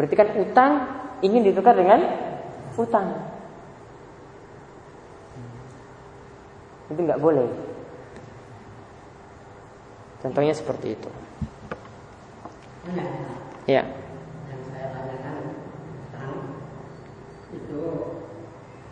Berarti 0.00 0.16
kan 0.16 0.32
utang 0.40 0.72
ingin 1.20 1.44
ditukar 1.44 1.76
dengan 1.76 2.00
utang. 2.80 3.20
Itu 6.88 7.04
nggak 7.04 7.20
boleh. 7.20 7.44
Contohnya 10.24 10.56
seperti 10.56 10.96
itu. 10.96 11.10
Ya. 13.68 13.84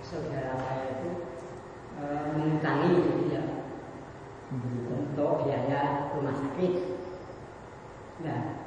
saudara 0.08 0.56
saya 0.56 0.88
itu 0.88 1.10
e, 2.00 2.04
mengutangi 2.32 2.90
gitu 2.96 3.28
ya 3.28 3.44
untuk 4.88 5.44
biaya 5.44 6.08
rumah 6.16 6.32
sakit. 6.32 6.72
Nah, 8.24 8.57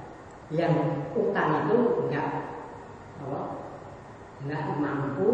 yang 0.51 0.74
utang 1.15 1.65
itu 1.67 1.77
enggak 2.05 2.27
apa, 3.24 3.41
enggak 4.43 4.62
mampu 4.77 5.29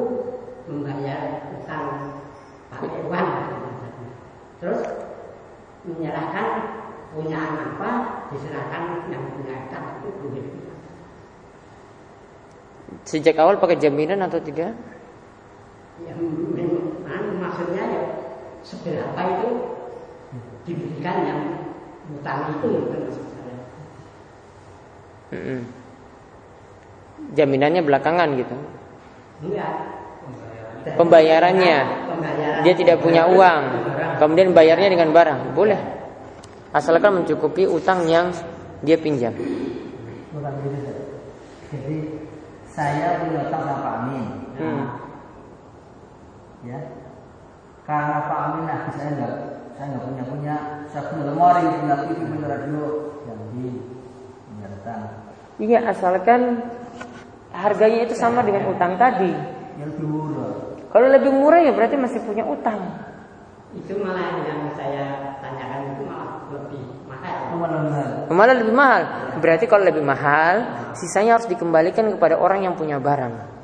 membayar 0.70 1.52
utang 1.58 1.86
pakai 2.70 3.02
uang. 3.06 3.28
Terus 4.58 4.82
menyerahkan 5.86 6.48
punya 7.14 7.40
apa 7.40 7.92
diserahkan 8.34 9.06
yang 9.10 9.24
punya 9.34 9.54
utang 9.70 9.86
itu 10.02 10.10
duit. 10.22 10.46
Sejak 13.04 13.36
awal 13.40 13.60
pakai 13.60 13.80
jaminan 13.80 14.24
atau 14.24 14.40
tidak? 14.40 14.76
yang 16.06 16.22
maksudnya 17.42 17.84
ya 17.90 18.04
seberapa 18.62 19.18
itu 19.18 19.50
diberikan 20.68 21.18
yang 21.26 21.42
utang 22.14 22.54
itu 22.60 22.70
saya. 22.94 23.27
Mm-mm. 25.34 25.62
Jaminannya 27.36 27.82
belakangan 27.84 28.30
gitu. 28.40 28.56
Enggak. 29.44 29.74
Pembayarannya. 30.96 31.80
Pembayaran. 31.84 32.64
Dia 32.64 32.74
tidak 32.78 33.04
punya 33.04 33.28
uang. 33.28 33.64
Kemudian 34.22 34.56
bayarnya 34.56 34.90
dengan 34.94 35.12
barang. 35.12 35.52
Boleh. 35.52 35.80
Asalkan 36.72 37.24
mencukupi 37.24 37.68
utang 37.68 38.08
yang 38.08 38.32
dia 38.86 38.96
pinjam. 38.96 39.34
Bukan 40.32 40.52
begitu. 40.64 40.92
Jadi 41.68 41.98
saya 42.70 43.20
punya 43.26 43.50
utang 43.50 43.64
sama 43.66 43.84
Pak 43.84 43.94
Amin. 44.06 44.26
Hmm. 44.58 44.90
ya 46.66 46.82
karena 47.86 48.26
Pak 48.26 48.40
Amin 48.42 48.64
nah 48.66 48.90
saya 48.90 49.10
nggak 49.14 49.34
saya 49.78 49.86
nggak 49.94 50.04
punya 50.10 50.24
punya 50.26 50.56
saya 50.90 51.14
punya 51.14 51.24
lemari 51.30 51.64
punya 51.78 51.96
TV 52.02 52.20
punya 52.26 52.48
radio 52.50 52.84
yang 53.30 53.40
di 53.54 53.66
menyertakan 53.70 53.97
Iya, 55.58 55.90
asalkan 55.90 56.62
harganya 57.50 58.06
itu 58.06 58.14
sama 58.14 58.46
dengan 58.46 58.70
utang 58.70 58.94
tadi. 59.02 59.34
yang 59.78 59.94
lebih 59.94 60.10
murah 60.10 60.54
Kalau 60.90 61.08
lebih 61.10 61.32
murah 61.34 61.62
ya 61.62 61.74
berarti 61.74 61.98
masih 61.98 62.22
punya 62.26 62.46
utang. 62.46 62.78
Itu 63.74 64.00
malah 64.02 64.42
yang 64.46 64.70
saya 64.74 65.38
tanyakan 65.44 65.98
itu 65.98 66.04
malah 66.08 66.46
lebih 66.50 66.84
mahal. 67.06 68.32
Malah 68.32 68.56
lebih 68.58 68.74
mahal. 68.74 69.02
Berarti 69.38 69.66
kalau 69.70 69.84
lebih 69.86 70.02
mahal, 70.02 70.54
sisanya 70.98 71.38
harus 71.38 71.50
dikembalikan 71.50 72.10
kepada 72.14 72.40
orang 72.40 72.66
yang 72.66 72.74
punya 72.74 72.98
barang. 72.98 73.58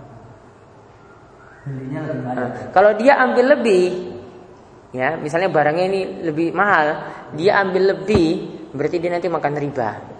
belinya 1.63 2.03
lebih 2.03 2.21
banyak 2.27 2.43
Nah, 2.43 2.49
kalau 2.75 2.91
dia 2.99 3.15
ambil 3.23 3.55
lebih, 3.55 3.85
ya 4.91 5.15
misalnya 5.15 5.47
barangnya 5.47 5.85
ini 5.87 6.01
lebih 6.27 6.51
mahal, 6.51 7.07
dia 7.39 7.63
ambil 7.63 7.95
lebih, 7.95 8.27
berarti 8.75 8.99
dia 8.99 9.15
nanti 9.15 9.31
makan 9.31 9.53
riba. 9.55 10.12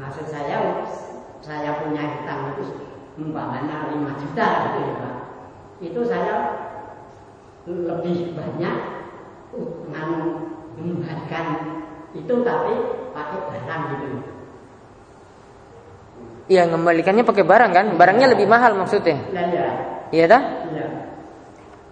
Maksud 0.00 0.26
saya 0.32 0.80
saya 1.44 1.70
punya 1.84 2.00
hutang 2.08 2.56
itu 2.56 2.64
umpamanya 3.20 3.92
5 3.92 4.20
juta 4.24 4.46
gitu 4.64 4.78
ya 4.80 4.94
Pak. 4.96 5.14
Itu 5.84 6.00
saya 6.08 6.34
lebih 7.68 8.32
banyak 8.32 8.76
mengembalikan 9.92 11.46
itu 12.16 12.34
tapi 12.40 12.72
pakai 13.12 13.40
barang 13.52 13.82
gitu. 13.92 14.06
Iya, 16.50 16.66
ngembalikannya 16.66 17.22
pakai 17.22 17.44
barang 17.46 17.70
kan? 17.70 17.86
Barangnya 17.94 18.34
lebih 18.34 18.50
mahal 18.50 18.74
maksudnya. 18.74 19.22
Nah, 19.30 19.46
ya, 19.54 19.66
Iya 20.10 20.24
dah? 20.26 20.42
iya. 20.74 20.86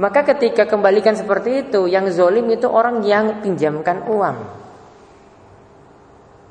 Maka 0.02 0.26
ketika 0.34 0.66
kembalikan 0.66 1.14
seperti 1.14 1.66
itu, 1.66 1.86
yang 1.86 2.10
zolim 2.10 2.50
itu 2.50 2.66
orang 2.66 3.06
yang 3.06 3.38
pinjamkan 3.38 4.02
uang. 4.10 4.36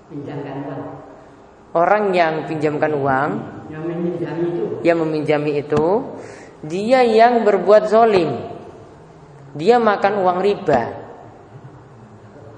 Pinjamkan 0.07 0.55
uang. 0.67 0.83
Orang 1.77 2.09
yang 2.17 2.49
pinjamkan 2.49 2.89
uang, 2.97 3.29
Yang 3.69 3.83
meminjami 3.85 4.45
itu 4.49 4.67
yang 4.81 4.97
meminjami 5.01 5.51
itu, 5.61 5.85
dia 6.65 7.05
yang 7.05 7.45
berbuat 7.45 7.89
zolim. 7.89 8.29
Dia 9.57 9.81
makan 9.81 10.21
uang 10.21 10.39
riba. 10.41 10.81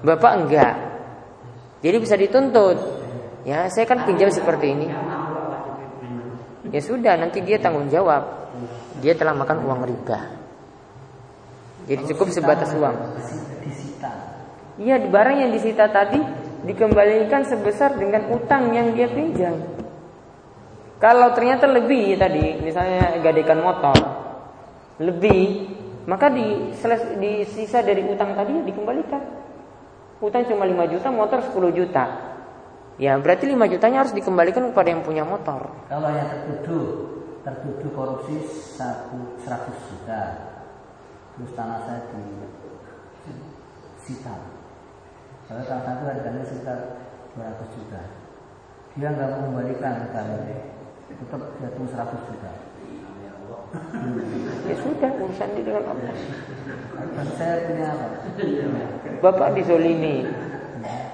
Bapak 0.03 0.34
enggak. 0.39 0.73
Jadi 1.79 1.97
bisa 1.99 2.15
dituntut. 2.15 2.77
Ya, 3.47 3.71
saya 3.71 3.88
kan 3.88 4.03
pinjam 4.03 4.27
seperti 4.32 4.75
ini. 4.75 4.88
Ya 6.69 6.82
sudah, 6.84 7.15
nanti 7.15 7.39
dia 7.39 7.60
tanggung 7.60 7.88
jawab. 7.88 8.51
Dia 8.99 9.15
telah 9.15 9.36
makan 9.36 9.63
uang 9.63 9.82
riba. 9.88 10.19
Jadi 11.88 12.03
cukup 12.13 12.29
sebatas 12.36 12.75
uang. 12.75 12.95
Iya, 14.79 14.95
di 15.01 15.08
barang 15.12 15.38
yang 15.39 15.51
disita 15.51 15.91
tadi 15.91 16.19
dikembalikan 16.65 17.45
sebesar 17.47 17.95
dengan 17.95 18.31
utang 18.33 18.73
yang 18.73 18.91
dia 18.95 19.07
pinjam. 19.07 19.55
Kalau 20.99 21.31
ternyata 21.31 21.63
lebih 21.67 22.19
tadi, 22.19 22.59
misalnya 22.59 23.15
gadekan 23.23 23.63
motor, 23.63 23.95
lebih, 24.99 25.71
maka 26.03 26.27
di, 26.27 26.75
seles- 26.75 27.15
di 27.15 27.47
sisa 27.47 27.79
dari 27.79 28.03
utang 28.03 28.35
tadi 28.35 28.51
dikembalikan. 28.67 29.23
Utang 30.19 30.43
cuma 30.51 30.67
5 30.67 30.91
juta, 30.91 31.07
motor 31.07 31.39
10 31.39 31.71
juta. 31.71 32.05
Ya, 32.99 33.15
berarti 33.15 33.47
5 33.47 33.71
jutanya 33.71 34.03
harus 34.03 34.11
dikembalikan 34.11 34.75
kepada 34.75 34.91
yang 34.91 34.99
punya 35.07 35.23
motor. 35.23 35.71
kalau 35.87 36.11
yang 36.11 36.27
tertuduh 36.27 37.15
tertuduh 37.39 37.91
korupsi 37.95 38.43
satu 38.75 39.39
seratus 39.39 39.77
juta 39.87 40.21
terus 41.35 41.51
tanah 41.55 41.79
saya 41.87 42.03
di 42.11 42.51
sita 44.03 44.58
kalau 45.49 45.65
tanah 45.65 45.81
satu 45.81 46.03
harganya 46.05 46.45
sekitar 46.45 46.79
200 47.33 47.73
juta 47.73 48.01
dia 48.93 49.09
nggak 49.09 49.29
mau 49.33 49.41
kembalikan 49.49 49.93
harganya 50.13 50.57
tetap 51.09 51.41
jatuh 51.57 51.85
100 51.89 52.29
juta 52.29 52.51
Ya 54.65 54.75
sudah, 54.81 55.13
urusan 55.13 55.49
dia 55.53 55.62
dengan 55.62 55.93
Allah. 55.93 56.13
saya 57.38 57.69
punya 57.69 57.85
apa 57.93 58.07
Bapak 59.21 59.53
dizolimi. 59.53 60.25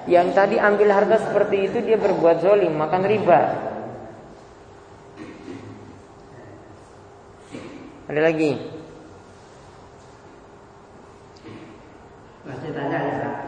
Yang 0.08 0.28
tadi 0.32 0.56
ambil 0.56 0.88
harta 0.88 1.20
seperti 1.20 1.68
itu 1.68 1.84
dia 1.84 2.00
berbuat 2.00 2.40
zolim, 2.40 2.72
makan 2.72 3.04
riba. 3.04 3.40
Ada 8.08 8.20
lagi? 8.24 8.56
Masih 12.46 12.70
tanya 12.72 12.98
ya 13.02 13.14
Pak. 13.20 13.45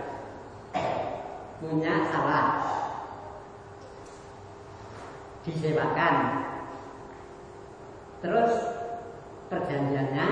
Punya 1.59 2.07
sawah 2.07 2.47
disewakan. 5.42 6.14
Terus 8.23 8.53
perjanjiannya 9.49 10.27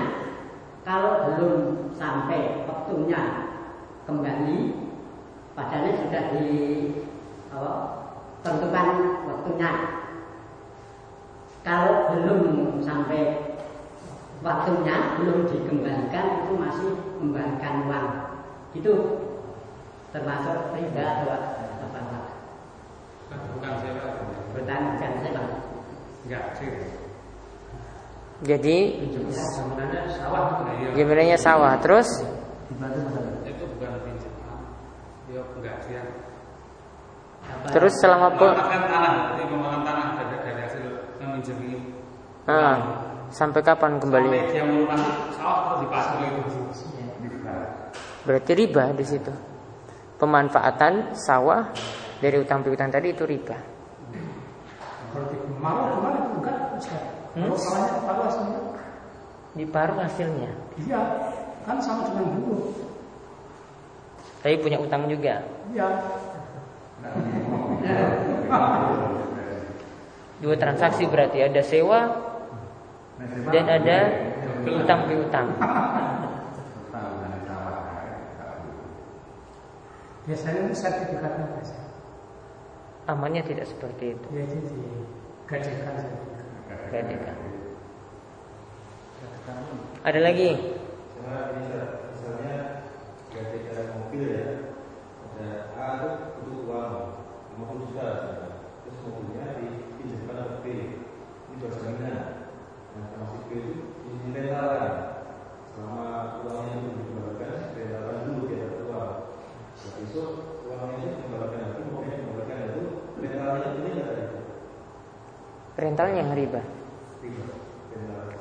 kalau 0.87 1.27
belum 1.27 1.53
sampai 1.91 2.63
waktunya 2.63 3.51
kembali, 4.07 4.59
padahal 5.51 5.91
sudah 5.99 6.23
di 6.31 6.47
apa, 7.51 7.73
tentukan 8.45 8.87
waktunya. 9.27 9.71
Kalau 11.67 12.15
belum 12.15 12.43
sampai 12.79 13.21
waktunya 14.39 15.19
belum 15.19 15.43
dikembalikan 15.51 16.47
itu 16.47 16.53
masih 16.55 16.91
membalikan 17.19 17.83
uang. 17.89 18.07
Itu 18.71 18.93
termasuk 20.11 20.57
riba 20.73 21.03
atau 21.03 21.27
apa 21.83 21.99
Pak? 21.99 22.25
Bukan 23.55 23.71
sewa. 23.83 24.05
Bukan 24.55 24.81
bukan 24.95 25.11
sewa. 25.21 25.43
Enggak 26.27 26.43
sih. 26.59 26.69
Jadi 28.37 28.77
Sebenarnya 29.33 30.01
sawah 30.13 30.61
ya. 30.77 30.89
gimana 30.93 31.37
sawah 31.41 31.73
terus. 31.81 32.05
Itu 33.41 33.63
bukan 33.75 33.91
pinjaman. 34.05 34.59
Ya 35.33 35.41
enggak 35.41 35.77
sih. 35.89 35.97
Apa? 37.47 37.65
terus 37.71 37.93
selama 38.03 38.27
Memakan 38.59 38.81
tanah, 38.91 39.13
tanah 39.87 40.05
dari 40.19 40.35
dari 40.43 40.59
hasil 40.67 40.83
meminjam 41.23 41.57
ini. 41.63 41.79
ah, 42.45 42.75
sampai 43.31 43.61
kapan 43.63 44.03
kembali? 44.03 44.27
Sampai 44.35 44.51
dia 44.51 44.63
melunas 44.67 45.01
sawah 45.33 45.59
terus 45.63 45.79
dipasang 45.87 46.19
itu. 46.27 46.41
Berarti 48.27 48.51
riba 48.53 48.83
di 48.91 49.05
situ. 49.07 49.31
Pemanfaatan 50.17 51.13
sawah 51.13 51.69
dari 52.17 52.41
utang 52.41 52.65
piutang 52.65 52.89
tadi 52.89 53.13
itu 53.13 53.21
riba. 53.21 53.57
Maru 55.61 55.83
ke 55.93 55.97
mana 56.01 56.19
bukan. 56.33 56.55
Hmm? 57.37 57.53
Diparuh 59.57 59.97
hasilnya. 60.01 60.51
Iya, 60.81 61.01
kan 61.65 61.77
sama 61.81 62.09
dengan 62.09 62.33
dulu. 62.37 62.73
Tapi 64.41 64.55
punya 64.61 64.77
utang 64.81 65.09
juga. 65.09 65.41
Iya. 65.73 65.87
Dua 70.37 70.55
transaksi 70.57 71.09
berarti 71.09 71.41
ada 71.41 71.61
sewa 71.65 72.01
dan 73.49 73.65
ada 73.65 73.97
utang 74.65 75.09
piutang. 75.09 75.47
Biasanya 80.27 80.75
sertifikatnya 80.75 81.43
apa 81.47 81.61
sih? 81.63 81.79
Amannya 83.07 83.41
tidak 83.47 83.71
seperti 83.71 84.11
itu. 84.19 84.27
Ya 84.35 84.43
itu 84.43 84.59
digajikan 84.67 85.95
sertifikat. 85.95 86.47
Perhatikan. 86.91 87.35
Ada 90.03 90.19
lagi? 90.19 90.51
misalnya 91.27 92.87
ketika 93.27 93.91
mobil 93.99 94.23
ya 94.31 94.47
ada 95.27 95.47
A 95.75 95.85
itu 95.99 96.09
butuh 96.39 96.59
uang 96.63 96.93
50 97.59 97.83
juta 97.91 98.07
terus 98.83 98.99
mobilnya 99.03 99.59
dipinjamkan 99.59 100.37
ke 100.39 100.55
B 100.63 100.65
ini 101.51 101.55
berjaminan 101.59 102.19
nah 102.95 103.03
sama 103.11 103.25
si 103.35 103.37
B 103.47 103.49
itu 103.59 103.73
direntalan 104.27 104.91
selama 105.75 106.07
uangnya 106.47 106.73
itu 106.79 106.89
dikembalikan 106.95 107.51
rentalan 107.75 108.19
dulu 108.27 108.36
itu 110.17 110.25
itu 112.67 112.81
rentalannya 113.21 113.69
ini 113.77 113.89
ada 114.01 114.15
yang 116.17 116.33
riba. 116.33 116.61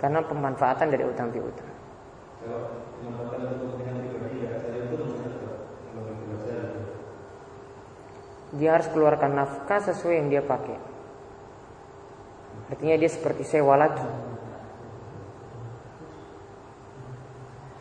Karena 0.00 0.20
pemanfaatan 0.24 0.88
dari 0.88 1.04
utang 1.04 1.28
piutang. 1.32 1.68
kalau 2.46 2.78
memanfaatkan 3.02 3.58
untuk 3.58 3.76
kepentingan 3.76 3.96
pribadi 4.08 4.36
ya 4.46 4.54
saya 4.62 4.80
itu 4.86 4.96
Dia 8.56 8.70
harus 8.78 8.88
keluarkan 8.88 9.36
nafkah 9.36 9.80
sesuai 9.84 10.14
yang 10.16 10.28
dia 10.32 10.40
pakai. 10.40 10.78
Artinya 12.72 12.96
dia 12.96 13.10
seperti 13.10 13.44
sewa 13.44 13.74
lagi. 13.76 14.06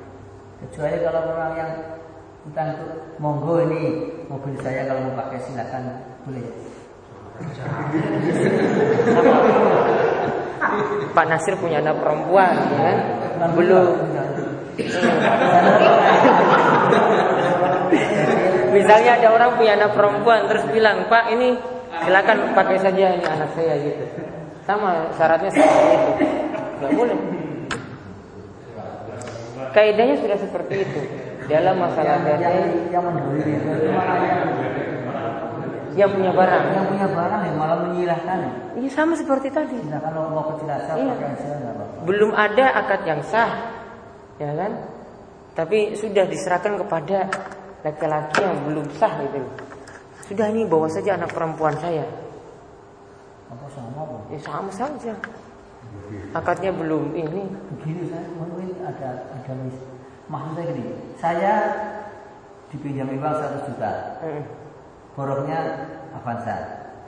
Kecuali 0.65 0.97
kalau 1.05 1.23
orang 1.29 1.53
yang 1.61 1.73
itu 2.49 2.65
monggo 3.21 3.61
ini 3.69 4.09
mobil 4.33 4.57
saya 4.65 4.89
kalau 4.89 5.13
mau 5.13 5.15
pakai 5.21 5.39
silakan 5.45 5.83
boleh. 6.25 6.47
Pak 11.13 11.25
Nasir 11.29 11.55
punya 11.61 11.85
anak 11.85 12.01
perempuan, 12.01 12.55
ya 12.57 12.81
kan? 12.81 12.99
Belum. 13.55 13.89
Misalnya 18.73 19.11
ada 19.21 19.29
orang 19.35 19.51
punya 19.59 19.73
anak 19.79 19.93
perempuan 19.95 20.49
terus 20.49 20.65
bilang, 20.73 21.07
Pak 21.07 21.31
ini 21.35 21.59
silakan 22.09 22.57
pakai 22.57 22.77
saja 22.81 23.05
ini 23.13 23.25
anak 23.29 23.53
saya 23.53 23.75
gitu. 23.85 24.05
Sama 24.65 25.13
syaratnya 25.13 25.53
seperti 25.53 25.85
itu. 25.93 26.25
Gak 26.81 26.91
boleh. 26.97 27.19
Kaidahnya 29.77 30.17
sudah 30.17 30.39
seperti 30.41 30.75
itu. 30.89 31.01
Dalam 31.49 31.81
masalah 31.81 32.21
yang, 32.29 32.41
yang, 32.41 32.57
yang 32.93 33.03
malah 33.05 33.25
yang, 35.97 36.11
punya 36.13 36.33
barang. 36.33 36.65
yang 36.73 36.87
punya 36.89 37.09
barang 37.09 37.43
yang 37.45 37.57
malah 37.57 37.79
menyilahkan. 37.89 38.39
Ini 38.81 38.89
sama 38.89 39.13
seperti 39.13 39.53
tadi. 39.53 39.77
Silakan 39.85 40.13
kalau 40.13 40.31
mau 40.33 40.45
kejelasan 40.57 40.97
Iya. 40.97 41.13
nggak 41.13 41.77
belum 42.09 42.31
ada 42.33 42.67
akad 42.85 43.01
yang 43.05 43.21
sah, 43.21 43.53
ya 44.41 44.49
kan? 44.57 44.73
Tapi 45.53 45.93
sudah 45.93 46.25
diserahkan 46.25 46.81
kepada 46.81 47.29
laki-laki 47.85 48.41
yang 48.41 48.57
belum 48.65 48.87
sah 48.97 49.13
gitu 49.29 49.45
loh. 49.45 49.68
Sudah 50.29 50.47
ini 50.53 50.69
bawa 50.69 50.87
saja 50.93 51.17
anak 51.17 51.33
perempuan 51.33 51.73
saya. 51.81 52.05
Apa 53.49 53.65
sama 53.73 54.05
apa? 54.05 54.17
Ya 54.29 54.39
sama 54.45 54.69
saja. 54.69 55.17
Akadnya 56.37 56.69
belum 56.69 57.17
ini. 57.17 57.49
Begini 57.73 58.13
saya 58.13 58.29
mungkin 58.37 58.77
ada 58.85 59.25
ada 59.33 59.53
mis. 59.65 59.77
Maksud 60.29 60.53
saya 60.61 60.67
gini, 60.77 60.93
saya 61.17 61.53
dipinjami 62.69 63.17
uang 63.17 63.33
100 63.33 63.65
juta, 63.73 63.93
Hmm, 64.21 64.45
boroknya 65.17 65.89
Avanza. 66.13 66.57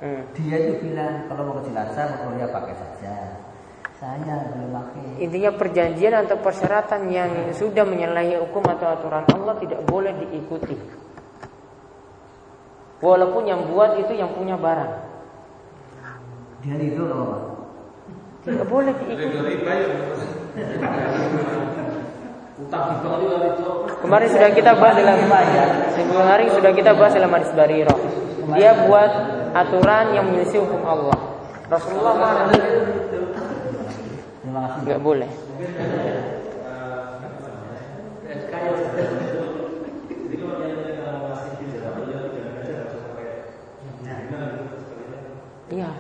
hmm. 0.01 0.33
Dia 0.33 0.57
itu 0.57 0.89
bilang 0.89 1.29
kalau 1.29 1.53
mau 1.53 1.61
kejelasan 1.61 2.17
motornya 2.17 2.49
pakai 2.49 2.75
saja. 2.81 3.15
Saya 4.01 4.49
belum 4.57 4.73
pakai. 4.73 5.21
Intinya 5.21 5.53
perjanjian 5.53 6.17
atau 6.25 6.41
persyaratan 6.41 7.13
yang 7.13 7.53
sudah 7.53 7.85
menyalahi 7.85 8.41
hukum 8.41 8.65
atau 8.65 8.89
aturan 8.89 9.29
Allah 9.29 9.61
tidak 9.61 9.85
boleh 9.85 10.17
diikuti. 10.25 10.81
Walaupun 13.01 13.49
yang 13.49 13.65
buat 13.73 13.97
itu 13.97 14.13
yang 14.13 14.37
punya 14.37 14.61
barang. 14.61 14.93
Dia 16.61 16.77
itu 16.77 17.01
nggak 17.01 17.17
apa-apa. 17.17 17.49
Tidak 18.45 18.69
boleh 18.69 18.93
diikuti. 19.01 19.57
Ya. 20.57 20.67
Kemarin 24.05 24.29
sudah 24.29 24.53
kita 24.53 24.77
bahas 24.77 25.01
dalam 25.01 25.17
kemarin 25.97 26.49
sudah 26.53 26.73
kita 26.77 26.93
bahas 26.93 27.17
dalam 27.17 27.33
hadis 27.33 27.49
Bariro. 27.57 27.97
Dia 28.53 28.85
buat 28.85 29.09
aturan 29.57 30.13
yang 30.13 30.29
menyelisih 30.29 30.61
hukum 30.69 30.85
Allah. 30.85 31.17
Rasulullah 31.73 32.21
marah. 32.21 32.53
Enggak 34.85 35.01
boleh. 35.01 35.31
Jadi 38.31 40.37
kalau 40.37 40.57
dia 40.63 41.01
kalau 41.01 41.33
masih 41.33 41.51
pinjam 41.59 41.95
dia 42.07 42.19
tidak 42.29 42.55
aja 42.61 42.71
nggak 42.71 42.87
usah 42.91 43.01
pakai 43.09 43.29
jaminan 44.05 44.49
gitu 44.59 44.77
sekalian. 44.85 45.25
Iya. 45.71 45.91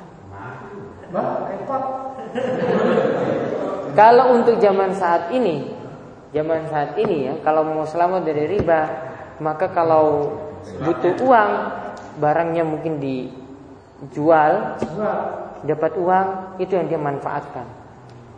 Mbak, 1.10 1.26
repot. 1.50 1.82
Kalau 3.98 4.38
untuk 4.38 4.62
zaman 4.62 4.94
saat 4.94 5.34
ini, 5.34 5.66
zaman 6.30 6.66
saat 6.70 6.94
ini 6.94 7.26
ya, 7.26 7.34
kalau 7.42 7.66
mau 7.66 7.82
selamat 7.82 8.22
dari 8.22 8.46
riba, 8.46 8.80
maka 9.42 9.66
kalau 9.74 10.30
butuh 10.78 11.18
uang, 11.26 11.50
barangnya 12.22 12.62
mungkin 12.62 13.02
dijual, 13.02 14.78
dapat 15.66 15.92
uang, 15.98 16.26
itu 16.62 16.72
yang 16.78 16.86
dia 16.86 17.00
manfaatkan. 17.02 17.66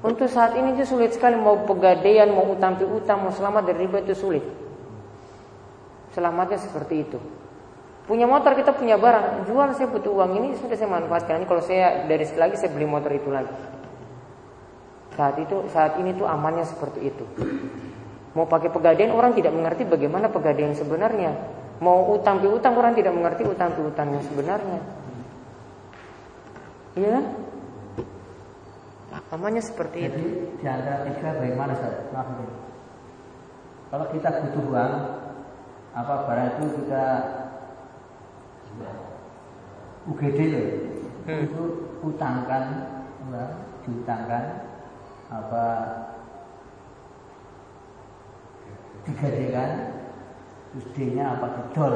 Untuk 0.02 0.26
saat 0.26 0.57
ini 0.59 0.74
itu 0.74 0.88
sulit 0.88 1.14
sekali 1.14 1.38
mau 1.38 1.62
pegadaian, 1.62 2.26
mau 2.33 2.48
utang 2.50 2.74
piutang, 2.74 3.22
mau 3.22 3.31
selamat 3.31 3.62
dari 3.70 3.87
riba 3.87 4.02
itu 4.02 4.18
sulit. 4.18 4.42
Selamatnya 6.16 6.59
seperti 6.59 7.07
itu. 7.07 7.18
Punya 8.02 8.26
motor 8.26 8.59
kita 8.59 8.74
punya 8.74 8.98
barang, 8.98 9.46
jual 9.46 9.68
saya 9.78 9.87
butuh 9.87 10.11
uang 10.11 10.42
ini 10.42 10.48
sudah 10.59 10.74
saya 10.74 10.90
manfaatkan. 10.90 11.38
Ini 11.38 11.46
kalau 11.46 11.62
saya 11.62 12.02
dari 12.11 12.26
lagi 12.35 12.59
saya 12.59 12.74
beli 12.74 12.83
motor 12.83 13.14
itu 13.14 13.31
lagi. 13.31 13.82
Saat 15.12 15.37
itu 15.40 15.68
saat 15.68 16.01
ini 16.01 16.16
tuh 16.16 16.25
amannya 16.25 16.64
seperti 16.64 17.12
itu. 17.12 17.25
Mau 18.33 18.48
pakai 18.48 18.72
pegadaian 18.72 19.12
orang 19.12 19.37
tidak 19.37 19.53
mengerti 19.53 19.85
bagaimana 19.85 20.33
pegadaian 20.33 20.72
sebenarnya. 20.72 21.37
Mau 21.85 22.16
utang 22.16 22.40
piutang 22.40 22.72
orang 22.79 22.96
tidak 22.96 23.12
mengerti 23.12 23.44
utang 23.44 23.77
piutangnya 23.77 24.25
sebenarnya. 24.25 24.81
Iya 26.96 27.09
kan? 27.12 27.25
Amannya 29.33 29.61
seperti 29.64 30.09
itu. 30.09 30.16
Jadi 30.16 30.29
di 30.61 30.66
antara 30.68 31.05
tiga 31.09 31.29
bagaimana 31.37 31.72
Ustaz? 31.77 31.94
Maaf 32.12 32.29
kalau 33.92 34.09
kita 34.09 34.29
butuh 34.40 34.64
uang 34.72 34.92
apa 35.92 36.14
barang 36.25 36.48
itu 36.57 36.64
kita 36.81 37.05
UGD 40.09 40.38
loh 40.48 40.66
Hmm. 41.22 41.46
itu 41.46 41.62
utangkan 42.03 42.64
uang 43.31 43.51
diutangkan 43.87 44.72
apa 45.33 45.64
digadekan 49.09 49.71
terus 50.73 50.87
D-nya 50.97 51.25
apa 51.37 51.47
gedol? 51.57 51.95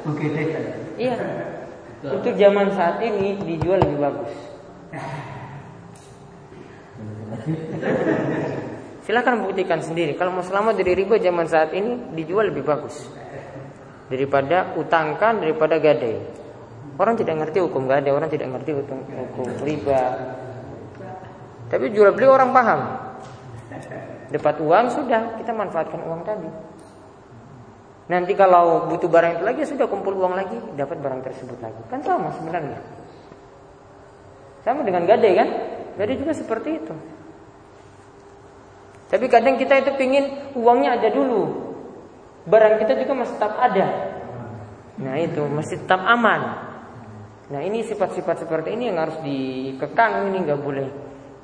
UGD 0.00 0.36
kan 0.52 0.64
Iya. 1.00 1.16
Untuk 2.00 2.32
zaman 2.36 2.72
saat 2.72 3.00
ini 3.04 3.36
dijual 3.44 3.80
lebih 3.80 3.98
bagus. 4.00 4.32
Silahkan 9.00 9.40
buktikan 9.40 9.80
sendiri. 9.80 10.12
Kalau 10.14 10.36
mau 10.36 10.44
selamat 10.44 10.76
dari 10.76 10.92
riba 10.92 11.16
zaman 11.16 11.48
saat 11.48 11.72
ini 11.72 12.12
dijual 12.12 12.52
lebih 12.52 12.64
bagus 12.68 13.08
daripada 14.10 14.76
utangkan 14.76 15.40
daripada 15.40 15.78
gadai. 15.78 16.18
Orang 17.00 17.16
tidak 17.16 17.40
ngerti 17.40 17.64
hukum 17.64 17.88
gadai, 17.88 18.12
orang 18.12 18.28
tidak 18.28 18.52
ngerti 18.52 18.76
hukum, 18.76 18.98
riba. 19.64 20.02
Tapi 21.72 21.84
jual 21.96 22.12
beli 22.12 22.28
orang 22.28 22.50
paham. 22.52 22.80
Dapat 24.30 24.54
uang 24.60 24.86
sudah 24.92 25.40
kita 25.40 25.52
manfaatkan 25.54 26.02
uang 26.04 26.20
tadi. 26.28 26.50
Nanti 28.10 28.34
kalau 28.34 28.90
butuh 28.90 29.06
barang 29.06 29.38
itu 29.38 29.44
lagi 29.46 29.62
sudah 29.64 29.86
kumpul 29.86 30.18
uang 30.18 30.34
lagi, 30.34 30.58
dapat 30.74 30.98
barang 30.98 31.22
tersebut 31.24 31.56
lagi. 31.62 31.80
Kan 31.88 32.02
sama 32.02 32.34
sebenarnya. 32.36 32.78
Sama 34.66 34.84
dengan 34.84 35.06
gadai 35.08 35.32
kan? 35.38 35.48
Gadai 35.96 36.18
juga 36.18 36.34
seperti 36.34 36.84
itu. 36.84 36.94
Tapi 39.10 39.26
kadang 39.26 39.58
kita 39.58 39.82
itu 39.82 39.90
pingin 39.98 40.54
uangnya 40.54 40.94
ada 41.02 41.10
dulu. 41.10 41.42
Barang 42.46 42.78
kita 42.78 42.94
juga 42.94 43.26
masih 43.26 43.34
tetap 43.36 43.58
ada. 43.58 43.86
Nah 45.02 45.14
itu 45.18 45.42
masih 45.50 45.76
tetap 45.82 46.00
aman. 46.06 46.40
Nah 47.50 47.60
ini 47.66 47.82
sifat-sifat 47.82 48.46
seperti 48.46 48.78
ini 48.78 48.86
yang 48.86 49.02
harus 49.02 49.18
dikekang. 49.18 50.30
Ini 50.30 50.38
nggak 50.46 50.60
boleh 50.62 50.88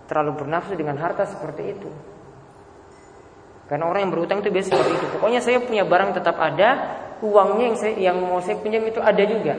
terlalu 0.06 0.46
bernafsu 0.46 0.78
dengan 0.78 0.94
harta 1.02 1.26
seperti 1.26 1.62
itu. 1.74 1.90
Karena 3.66 3.90
orang 3.90 4.06
yang 4.06 4.12
berhutang 4.14 4.46
itu 4.46 4.54
biasa 4.54 4.70
seperti 4.70 4.94
itu. 4.94 5.06
Pokoknya 5.18 5.40
saya 5.42 5.58
punya 5.58 5.82
barang 5.82 6.14
tetap 6.14 6.38
ada, 6.38 6.70
uangnya 7.18 7.64
yang 7.66 7.76
saya 7.76 7.94
yang 7.98 8.16
mau 8.22 8.38
saya 8.38 8.62
pinjam 8.62 8.86
itu 8.86 9.02
ada 9.02 9.22
juga. 9.26 9.58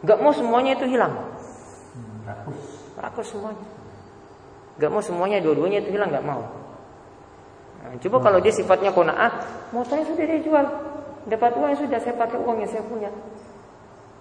Gak 0.00 0.18
mau 0.24 0.32
semuanya 0.32 0.80
itu 0.80 0.88
hilang. 0.88 1.12
rakus 2.24 2.60
Rakus 2.96 3.26
semuanya. 3.36 3.66
Gak 4.80 4.90
mau 4.90 5.02
semuanya 5.04 5.38
dua-duanya 5.44 5.84
itu 5.84 5.92
hilang 5.92 6.08
gak 6.08 6.24
mau. 6.24 6.57
Nah, 7.78 7.94
coba 8.02 8.16
kalau 8.20 8.38
dia 8.42 8.52
sifatnya 8.52 8.90
kona'ah, 8.90 9.32
motornya 9.70 10.04
sudah 10.06 10.24
dia 10.26 10.40
jual. 10.42 10.66
Dapat 11.28 11.50
uang 11.60 11.70
yang 11.76 11.80
sudah 11.80 11.98
saya 12.00 12.14
pakai 12.16 12.38
uang 12.40 12.56
yang 12.64 12.70
saya 12.70 12.84
punya. 12.88 13.10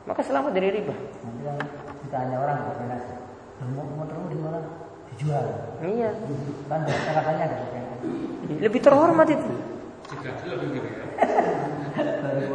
Maka 0.08 0.22
selamat 0.24 0.52
dari 0.56 0.72
riba. 0.72 0.96
nanti 0.96 1.42
kan 1.44 1.58
ditanya 2.08 2.36
orang 2.40 2.58
motormu 4.00 4.28
di 4.32 4.38
mana 4.40 4.60
dijual 5.12 5.46
Iya, 5.84 6.10
biasa 6.88 7.10
katanya 7.12 7.46
lebih 8.48 8.80
terhormat 8.80 9.28
itu. 9.28 9.52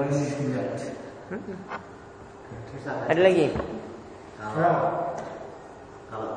ini 0.09 0.25
dijual 0.33 0.67
Ada 3.12 3.21
lagi? 3.21 3.47
Kalau 4.41 4.75
kalau 6.09 6.31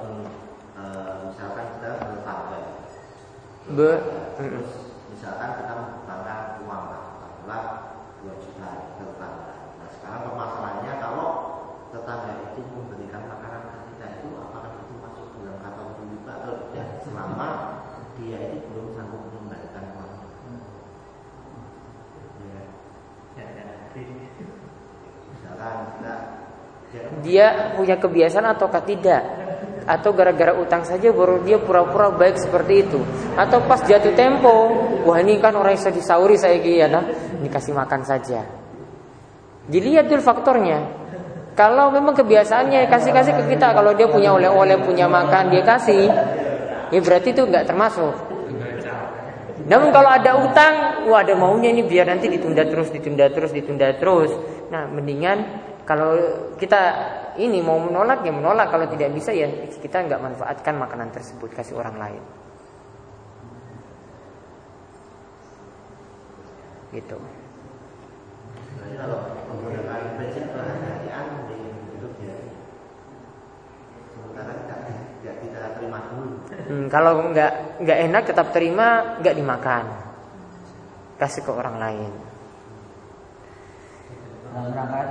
eh, 0.76 1.14
misalkan 1.32 1.66
kita 1.80 1.90
bertangga, 2.00 2.60
Be 3.66 3.98
terus 4.38 4.70
misalkan 5.10 5.58
kita 5.58 5.74
membutuhkan 5.74 6.62
uang 6.62 6.84
lah, 6.86 7.02
katakanlah 7.18 7.64
dua 8.22 8.34
juta 8.38 8.94
tetangga. 9.02 9.54
Nah 9.82 9.90
sekarang 9.90 10.22
permasalahannya 10.30 10.94
kalau 11.02 11.30
tetangga 11.90 12.46
itu 12.46 12.62
memberikan 12.62 13.26
makanan 13.26 13.66
ke 13.66 13.80
kita 13.90 14.22
itu 14.22 14.38
apakah 14.38 14.86
itu 14.86 14.94
masuk 15.02 15.34
dalam 15.42 15.58
kategori 15.66 16.04
riba 16.14 16.34
atau 16.46 16.54
tidak? 16.70 16.88
Selama 17.10 17.50
dia 18.22 18.38
itu 18.54 18.58
belum 18.70 18.88
sanggup 18.94 19.22
mengembalikan 19.34 19.84
uang. 19.98 20.14
Ya. 22.46 22.62
Misalkan 25.34 25.76
kita 25.90 26.14
dia 26.94 27.04
dia 27.26 27.48
punya 27.74 27.98
kebiasaan 27.98 28.46
ataukah 28.54 28.86
tidak? 28.86 29.45
Atau 29.86 30.18
gara-gara 30.18 30.58
utang 30.58 30.82
saja 30.82 31.14
baru 31.14 31.46
dia 31.46 31.62
pura-pura 31.62 32.10
baik 32.10 32.42
seperti 32.42 32.90
itu? 32.90 33.00
Atau 33.38 33.62
pas 33.70 33.78
jatuh 33.86 34.18
tempo, 34.18 34.74
wah 35.06 35.22
ini 35.22 35.38
kan 35.38 35.54
orang 35.54 35.78
yang 35.78 35.94
disauri 35.94 36.42
saya 36.42 36.58
ya 36.58 36.90
nah, 36.90 37.06
dikasih 37.46 37.78
makan 37.78 38.02
saja. 38.02 38.42
Dilihat 39.70 40.10
dulu 40.10 40.22
faktornya. 40.26 41.06
Kalau 41.56 41.88
memang 41.94 42.18
kebiasaannya 42.18 42.92
kasih-kasih 42.92 43.34
ke 43.40 43.44
kita, 43.56 43.72
kalau 43.72 43.96
dia 43.96 44.12
punya 44.12 44.36
oleh-oleh, 44.36 44.76
punya 44.84 45.08
makan, 45.08 45.54
dia 45.54 45.64
kasih, 45.64 46.12
ya 46.92 47.00
berarti 47.00 47.32
itu 47.32 47.48
nggak 47.48 47.64
termasuk. 47.64 48.14
Namun 49.66 49.90
kalau 49.90 50.10
ada 50.14 50.36
utang, 50.46 51.08
wah 51.10 51.26
ada 51.26 51.34
maunya 51.34 51.74
ini 51.74 51.82
biar 51.82 52.06
nanti 52.06 52.30
ditunda 52.30 52.68
terus, 52.70 52.94
ditunda 52.94 53.26
terus, 53.34 53.50
ditunda 53.50 53.88
terus. 53.98 54.30
Nah, 54.70 54.86
mendingan 54.86 55.42
kalau 55.86 56.18
kita 56.58 56.82
ini 57.38 57.62
mau 57.62 57.78
menolak 57.78 58.26
ya 58.26 58.34
menolak, 58.34 58.74
kalau 58.74 58.90
tidak 58.90 59.14
bisa 59.14 59.30
ya 59.30 59.46
kita 59.70 60.02
nggak 60.10 60.18
manfaatkan 60.18 60.82
makanan 60.82 61.14
tersebut 61.14 61.54
kasih 61.54 61.78
orang 61.78 61.96
lain. 62.02 62.24
Gitu. 66.90 67.18
Hmm, 76.66 76.90
kalau 76.90 77.30
nggak 77.30 77.54
nggak 77.86 78.00
enak 78.10 78.24
tetap 78.26 78.50
terima, 78.50 79.22
nggak 79.22 79.38
dimakan, 79.38 79.86
kasih 81.22 81.46
ke 81.46 81.52
orang 81.54 81.78
lain. 81.78 82.35
Dalam 84.56 84.72
rangka 84.72 85.02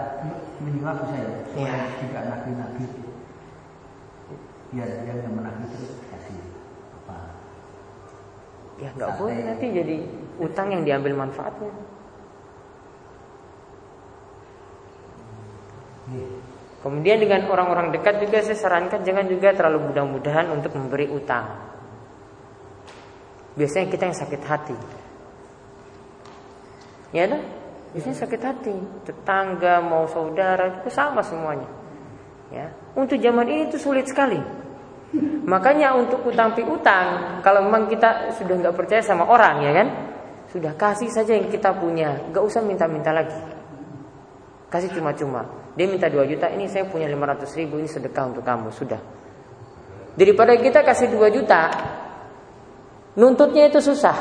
menyuap 0.65 1.05
bisa 1.05 1.17
ya 1.21 1.31
supaya 1.53 1.69
Iya. 1.69 1.85
tidak 2.01 2.23
nagih-nagih 2.33 2.91
biar 4.73 4.89
dia 5.05 5.15
yang 5.21 5.35
menagih 5.37 5.69
terus 5.69 5.93
kasih 6.09 6.41
apa 7.05 7.17
Ya 8.81 8.89
nggak 8.97 9.13
boleh 9.21 9.39
nanti 9.45 9.67
jadi 9.71 9.97
utang 10.43 10.73
yang 10.75 10.83
diambil 10.83 11.15
manfaatnya. 11.15 11.71
Nih, 16.11 16.27
Kemudian 16.83 17.17
dengan 17.17 17.49
orang-orang 17.49 17.97
dekat 17.97 18.21
juga 18.21 18.45
saya 18.45 18.61
sarankan 18.61 19.01
jangan 19.09 19.25
juga 19.25 19.57
terlalu 19.57 19.89
mudah-mudahan 19.89 20.53
untuk 20.53 20.77
memberi 20.77 21.09
utang. 21.09 21.49
Biasanya 23.57 23.89
kita 23.89 24.03
yang 24.11 24.19
sakit 24.19 24.43
hati. 24.45 24.77
Ya 27.17 27.25
dah, 27.25 27.41
biasanya 27.95 28.17
sakit 28.27 28.41
hati. 28.43 28.77
Tetangga 29.07 29.79
mau 29.79 30.05
saudara 30.11 30.83
itu 30.83 30.91
sama 30.91 31.23
semuanya. 31.23 31.71
Ya, 32.51 32.75
untuk 32.99 33.17
zaman 33.23 33.47
ini 33.49 33.71
itu 33.71 33.79
sulit 33.79 34.11
sekali. 34.11 34.39
Makanya 35.47 35.95
untuk 35.95 36.27
utang 36.27 36.53
piutang, 36.59 37.39
kalau 37.47 37.63
memang 37.63 37.87
kita 37.87 38.35
sudah 38.35 38.59
nggak 38.59 38.75
percaya 38.75 39.03
sama 39.03 39.31
orang 39.31 39.63
ya 39.63 39.73
kan, 39.73 39.89
sudah 40.51 40.73
kasih 40.75 41.11
saja 41.11 41.39
yang 41.39 41.47
kita 41.47 41.71
punya, 41.79 42.31
nggak 42.31 42.43
usah 42.43 42.63
minta-minta 42.63 43.15
lagi. 43.15 43.39
Kasih 44.71 44.91
cuma-cuma. 44.91 45.47
Dia 45.79 45.87
minta 45.87 46.11
2 46.11 46.27
juta, 46.27 46.51
ini 46.51 46.67
saya 46.67 46.87
punya 46.87 47.07
500 47.07 47.47
ribu, 47.59 47.79
ini 47.79 47.87
sedekah 47.91 48.31
untuk 48.31 48.43
kamu, 48.47 48.71
sudah. 48.75 48.99
Daripada 50.15 50.55
kita 50.59 50.87
kasih 50.87 51.11
2 51.11 51.31
juta, 51.31 51.71
nuntutnya 53.19 53.71
itu 53.71 53.83
susah. 53.83 54.15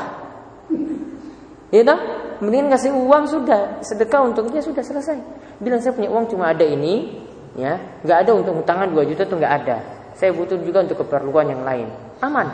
Ya 1.70 1.82
toh? 1.82 2.23
Mending 2.42 2.70
kasih 2.72 2.90
uang 2.90 3.24
sudah, 3.28 3.78
sedekah 3.84 4.26
untuk 4.26 4.50
dia 4.50 4.62
sudah 4.62 4.82
selesai. 4.82 5.18
Bilang 5.62 5.78
saya 5.78 5.94
punya 5.94 6.10
uang 6.10 6.26
cuma 6.30 6.50
ada 6.50 6.66
ini, 6.66 7.22
ya, 7.54 7.78
nggak 8.02 8.18
ada 8.26 8.32
untuk 8.34 8.62
utangan 8.62 8.90
2 8.90 9.10
juta 9.10 9.22
itu 9.26 9.34
nggak 9.38 9.54
ada. 9.62 9.76
Saya 10.14 10.30
butuh 10.30 10.58
juga 10.62 10.86
untuk 10.86 11.02
keperluan 11.06 11.50
yang 11.50 11.62
lain. 11.62 11.88
Aman. 12.22 12.46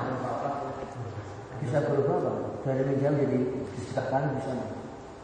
bisa 1.61 1.77
berubah 1.85 2.17
bang 2.25 2.39
dari 2.65 2.83
minjam 2.89 3.13
jadi 3.21 3.37
disedekahkan 3.77 4.33
bisa? 4.41 4.51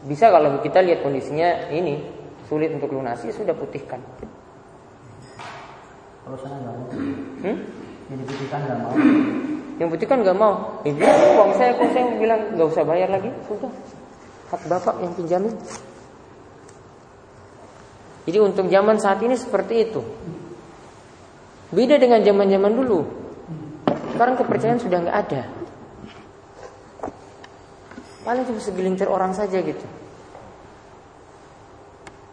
Bisa 0.05 0.25
kalau 0.29 0.61
kita 0.61 0.79
lihat 0.85 1.01
kondisinya 1.01 1.73
ini 1.73 2.05
sulit 2.45 2.69
untuk 2.71 2.93
lunasi 2.93 3.33
sudah 3.33 3.57
putihkan. 3.57 3.97
kalau 6.23 6.37
saya 6.43 6.59
nggak 6.61 6.75
mau 6.75 6.87
Hmm? 7.41 7.57
yang 8.11 8.19
diputihkan 8.19 8.59
nggak 8.67 8.79
mau 8.83 8.93
Yang 9.77 9.87
putih 9.93 10.07
kan 10.09 10.17
nggak 10.25 10.37
mau. 10.37 10.53
Ini 10.81 10.97
uang 11.37 11.51
saya 11.53 11.77
kok 11.77 11.89
saya 11.93 12.09
bilang 12.17 12.41
nggak 12.57 12.67
usah 12.73 12.81
bayar 12.81 13.13
lagi, 13.13 13.29
sudah. 13.45 13.69
Hak 14.47 14.61
bapak 14.71 14.95
yang 15.03 15.11
pinjamin. 15.11 15.55
Jadi 18.27 18.37
untuk 18.43 18.67
zaman 18.67 18.99
saat 18.99 19.19
ini 19.23 19.35
seperti 19.39 19.87
itu. 19.87 20.01
Beda 21.71 21.99
dengan 21.99 22.23
zaman-zaman 22.23 22.71
dulu. 22.75 22.99
Sekarang 24.15 24.35
kepercayaan 24.39 24.79
sudah 24.79 24.99
nggak 25.03 25.17
ada. 25.27 25.41
Paling 28.27 28.43
cuma 28.43 28.59
segelintir 28.59 29.07
orang 29.07 29.31
saja 29.31 29.59
gitu. 29.63 29.87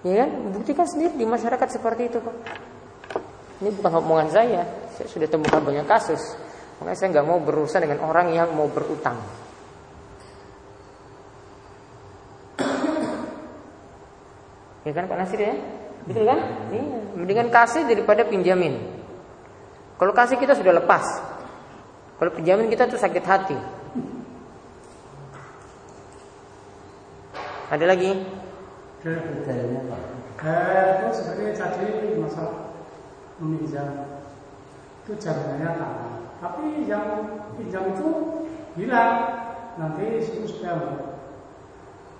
Ya 0.03 0.27
kan? 0.27 0.31
Buktikan 0.50 0.87
sendiri 0.87 1.14
di 1.14 1.27
masyarakat 1.27 1.68
seperti 1.70 2.11
itu 2.11 2.18
kok. 2.18 2.35
Ini 3.62 3.70
bukan 3.74 4.03
omongan 4.03 4.29
saya. 4.35 4.62
Saya 4.98 5.07
sudah 5.07 5.29
temukan 5.31 5.62
banyak 5.62 5.87
kasus. 5.87 6.35
Makanya 6.83 6.98
saya 6.98 7.09
nggak 7.14 7.27
mau 7.27 7.38
berurusan 7.38 7.87
dengan 7.87 8.03
orang 8.03 8.35
yang 8.35 8.50
mau 8.55 8.66
berutang. 8.66 9.43
Ya 14.85 14.92
kan 14.92 15.09
Pak 15.09 15.16
Nasir 15.16 15.40
ya? 15.40 15.57
Betul 16.05 16.29
kan? 16.29 16.40
Iya. 16.68 16.99
Mendingan 17.16 17.49
kasih 17.49 17.88
daripada 17.88 18.29
pinjamin. 18.29 18.77
Kalau 19.97 20.12
kasih 20.12 20.37
kita 20.37 20.53
sudah 20.53 20.77
lepas. 20.77 21.05
Kalau 22.20 22.31
pinjamin 22.37 22.68
kita 22.68 22.85
tuh 22.85 23.01
sakit 23.01 23.25
hati. 23.25 23.57
Ada 27.73 27.85
lagi? 27.88 28.12
Eh, 29.05 30.87
itu 31.01 31.09
sebenarnya 31.16 31.53
tadi 31.57 31.88
masalah 32.20 32.77
meminjam 33.40 33.88
itu 35.05 35.12
jaminannya 35.16 35.70
tanah. 35.81 36.12
Tapi 36.44 36.85
yang 36.85 37.09
pinjam 37.57 37.88
itu 37.97 38.09
bilang 38.77 39.12
nanti 39.81 40.20
itu 40.20 40.44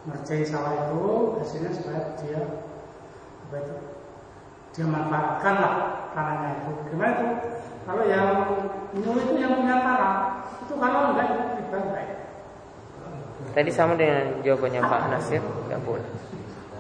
mercai 0.05 0.45
sawah 0.45 0.73
itu 0.89 1.03
hasilnya 1.41 1.73
supaya 1.73 2.01
dia 2.21 2.41
apa 3.49 3.57
itu 3.61 3.75
dia 4.75 4.87
manfaatkan 4.91 5.55
lah 5.61 5.75
tanahnya 6.13 6.49
itu. 6.61 6.73
Gimana 6.93 7.11
itu? 7.15 7.27
Kalau 7.85 8.05
yang 8.09 8.27
nyuruh 8.97 9.23
itu 9.29 9.35
yang 9.39 9.55
punya 9.61 9.77
tanah 9.81 10.15
itu 10.65 10.75
kalau 10.77 11.13
enggak 11.13 11.27
itu 11.31 11.43
riba 11.61 11.79
enggak. 11.79 12.07
Tadi 13.55 13.71
sama 13.71 13.95
dengan 13.95 14.43
jawabannya 14.43 14.81
Pak 14.83 15.01
Nasir, 15.15 15.43
nggak 15.71 15.81
boleh. 15.87 16.11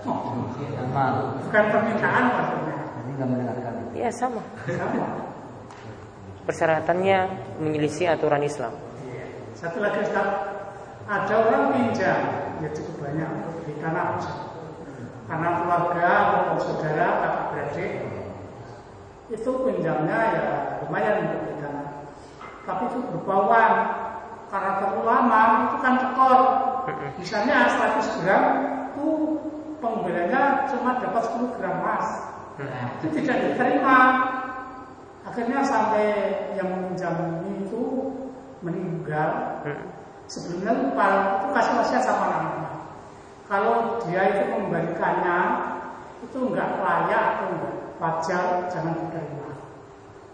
Bukan 0.05 1.65
permintaan 1.71 2.25
maksudnya. 2.35 2.77
Jadi 2.83 3.11
nggak 3.15 3.29
mendengarkan. 3.31 3.73
Iya 3.95 4.11
sama. 4.11 4.43
Sama. 4.67 5.07
Persyaratannya 6.45 7.19
menyelisih 7.63 8.11
aturan 8.13 8.45
Islam. 8.45 8.75
Satu 9.57 9.81
lagi 9.81 10.03
Ustaz, 10.05 10.54
ada 11.05 11.35
orang 11.35 11.65
pinjam. 11.77 12.21
Ya 12.63 12.69
cukup 12.71 12.97
banyak 13.03 13.29
untuk 13.29 13.55
di 13.67 13.75
tanah 13.83 14.23
karena 15.25 15.49
keluarga 15.57 16.09
atau 16.45 16.57
saudara 16.61 17.07
kakak 17.25 17.45
beradik 17.51 17.93
itu 19.33 19.51
pinjamnya 19.65 20.19
ya 20.37 20.45
lumayan 20.85 21.29
untuk 21.29 21.43
di 21.49 21.55
tanah. 21.65 21.89
Tapi 22.65 22.83
itu 22.93 22.99
berupa 23.11 23.35
uang. 23.49 23.75
Karena 24.53 24.71
terlalu 24.79 25.03
lama 25.03 25.43
itu 25.67 25.77
kan 25.83 25.95
tekor. 25.99 26.41
Misalnya 27.19 27.57
100 27.75 28.23
gram 28.23 28.45
itu 28.93 29.07
pembeliannya 29.83 30.43
cuma 30.71 31.03
dapat 31.03 31.23
10 31.27 31.57
gram 31.59 31.75
emas 31.83 32.07
itu 33.03 33.07
tidak 33.19 33.37
diterima. 33.51 33.99
Akhirnya 35.27 35.65
sampai 35.67 36.07
yang 36.55 36.69
meminjam 36.71 37.43
itu 37.59 38.15
meninggal 38.63 39.59
sebelumnya 40.27 40.73
lupa 40.73 41.07
itu 41.41 41.47
kasih 41.53 41.75
wasiat 41.79 42.03
sama 42.03 42.25
anaknya 42.33 42.71
kalau 43.45 43.75
dia 44.05 44.23
itu 44.33 44.43
mengembalikannya 44.51 45.39
itu 46.25 46.37
enggak 46.41 46.71
layak 46.81 47.23
atau 47.37 47.47
enggak 47.53 47.75
wajar 48.01 48.45
jangan 48.73 48.95
diterima 48.97 49.49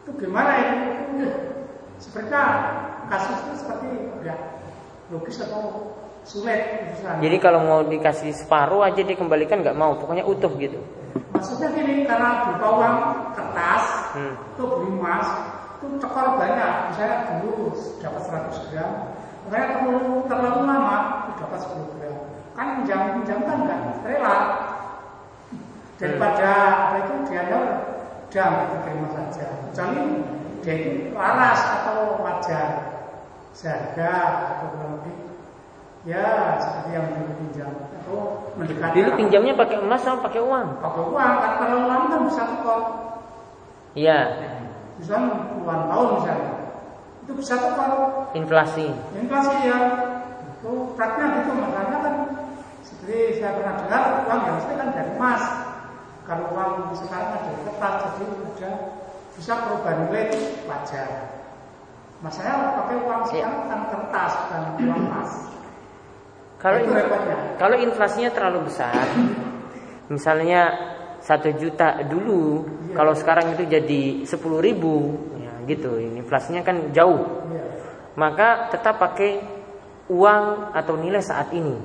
itu 0.01 0.11
gimana 0.17 0.51
itu 0.63 1.27
sebenarnya 2.03 2.43
kasus 3.11 3.37
itu 3.45 3.55
seperti 3.59 3.87
enggak 4.19 4.39
logis 5.11 5.43
atau 5.43 5.91
sulit 6.23 6.87
urusannya. 6.87 7.19
Jadi 7.27 7.37
kalau 7.43 7.61
mau 7.67 7.81
dikasih 7.83 8.31
separuh 8.31 8.87
aja 8.87 9.03
dikembalikan 9.03 9.65
nggak 9.65 9.75
mau, 9.75 9.99
pokoknya 9.99 10.23
utuh 10.23 10.53
gitu. 10.61 10.79
maksudnya 11.35 11.75
gini 11.75 12.07
karena 12.07 12.47
berupa 12.47 12.69
uang 12.79 12.97
kertas 13.35 13.85
Hmm. 14.11 14.35
itu 14.55 14.63
beli 14.63 14.91
emas 14.95 15.27
itu 15.79 15.87
cekor 15.99 16.39
banyak 16.39 16.73
misalnya 16.91 17.19
dulu 17.43 17.71
dapat 17.99 18.23
100 18.27 18.71
gram 18.71 18.91
makanya 19.51 19.83
terlalu 19.83 20.31
terlalu 20.31 20.61
lama 20.63 20.97
dapat 21.35 21.59
10 21.59 21.91
gram 21.99 22.17
kan 22.55 22.67
pinjam 22.79 23.01
pinjam 23.19 23.39
kan 23.43 23.59
rela. 24.07 24.39
Daripada 25.99 26.51
apa 26.87 26.97
itu 27.03 27.15
dia 27.29 27.45
udah 27.51 27.63
nggak 28.31 28.79
terima 28.87 29.09
saja 29.11 29.47
kecuali 29.69 30.05
dia 30.63 30.75
itu 30.79 30.91
waras 31.19 31.61
atau 31.83 32.23
wajar. 32.23 32.71
Seharga 33.51 34.15
atau 34.55 34.71
kurang 34.71 35.03
lebih 35.03 35.17
ya 36.07 36.55
seperti 36.63 36.91
yang 36.95 37.07
dulu 37.11 37.33
pinjam. 37.43 37.71
Atau 38.01 38.17
mendekati 38.55 38.95
Dulu 39.03 39.11
pinjamnya 39.19 39.53
pakai 39.59 39.77
emas 39.83 40.01
sama 40.07 40.23
pakai 40.23 40.41
uang. 40.47 40.67
pakai 40.79 41.03
uang 41.11 41.33
kan 41.43 41.53
terlalu 41.59 41.85
lama 41.91 42.07
kan 42.07 42.21
bisa 42.31 42.43
tekor 42.47 42.81
Iya, 43.99 44.19
misalnya 45.03 45.51
puluhan 45.51 45.81
tahun 45.91 46.09
misalnya 46.23 46.50
itu 47.31 47.47
bisa 47.47 47.55
tekor 47.63 47.91
inflasi. 48.35 48.91
inflasi 49.15 49.55
ya. 49.63 49.79
Itu 50.59 50.99
praknya 50.99 51.27
gitu 51.39 51.55
makanya 51.55 51.99
kan 52.03 52.15
seperti 52.83 53.39
saya 53.39 53.55
pernah 53.55 53.75
dengar 53.87 54.03
uang 54.27 54.41
yang 54.51 54.59
kan 54.67 54.89
dari 54.91 55.11
emas. 55.15 55.43
Kalau 56.27 56.51
uang 56.51 56.91
sekarang 56.99 57.31
ada 57.39 57.51
kertas 57.63 57.95
jadi 58.03 58.25
udah 58.27 58.75
bisa 59.39 59.53
berubah 59.63 59.93
nilai 59.95 60.23
itu 60.27 60.39
wajar. 60.67 61.11
Masalahnya 62.19 62.77
pakai 62.83 62.97
uang 62.99 63.23
sekarang 63.31 63.63
kan 63.71 63.81
kertas 63.95 64.33
bukan 64.35 64.63
uang 64.91 65.03
emas. 65.07 65.31
Kalau 66.61 66.77
itu 66.83 66.93
repotnya. 66.93 67.57
kalau 67.57 67.77
inflasinya 67.79 68.31
terlalu 68.37 68.69
besar, 68.69 69.07
misalnya 70.13 70.63
satu 71.25 71.57
juta 71.57 72.05
dulu, 72.05 72.69
kalau 72.93 73.17
sekarang 73.17 73.57
itu 73.57 73.65
jadi 73.65 74.29
sepuluh 74.29 74.61
ribu, 74.61 75.17
ya 75.61 75.69
gitu. 75.69 76.01
Inflasinya 76.01 76.65
kan 76.65 76.91
jauh. 76.97 77.45
Maka 78.17 78.73
tetap 78.73 78.97
pakai 78.97 79.41
uang 80.11 80.75
atau 80.75 80.95
nilai 80.99 81.23
saat 81.23 81.53
ini. 81.55 81.77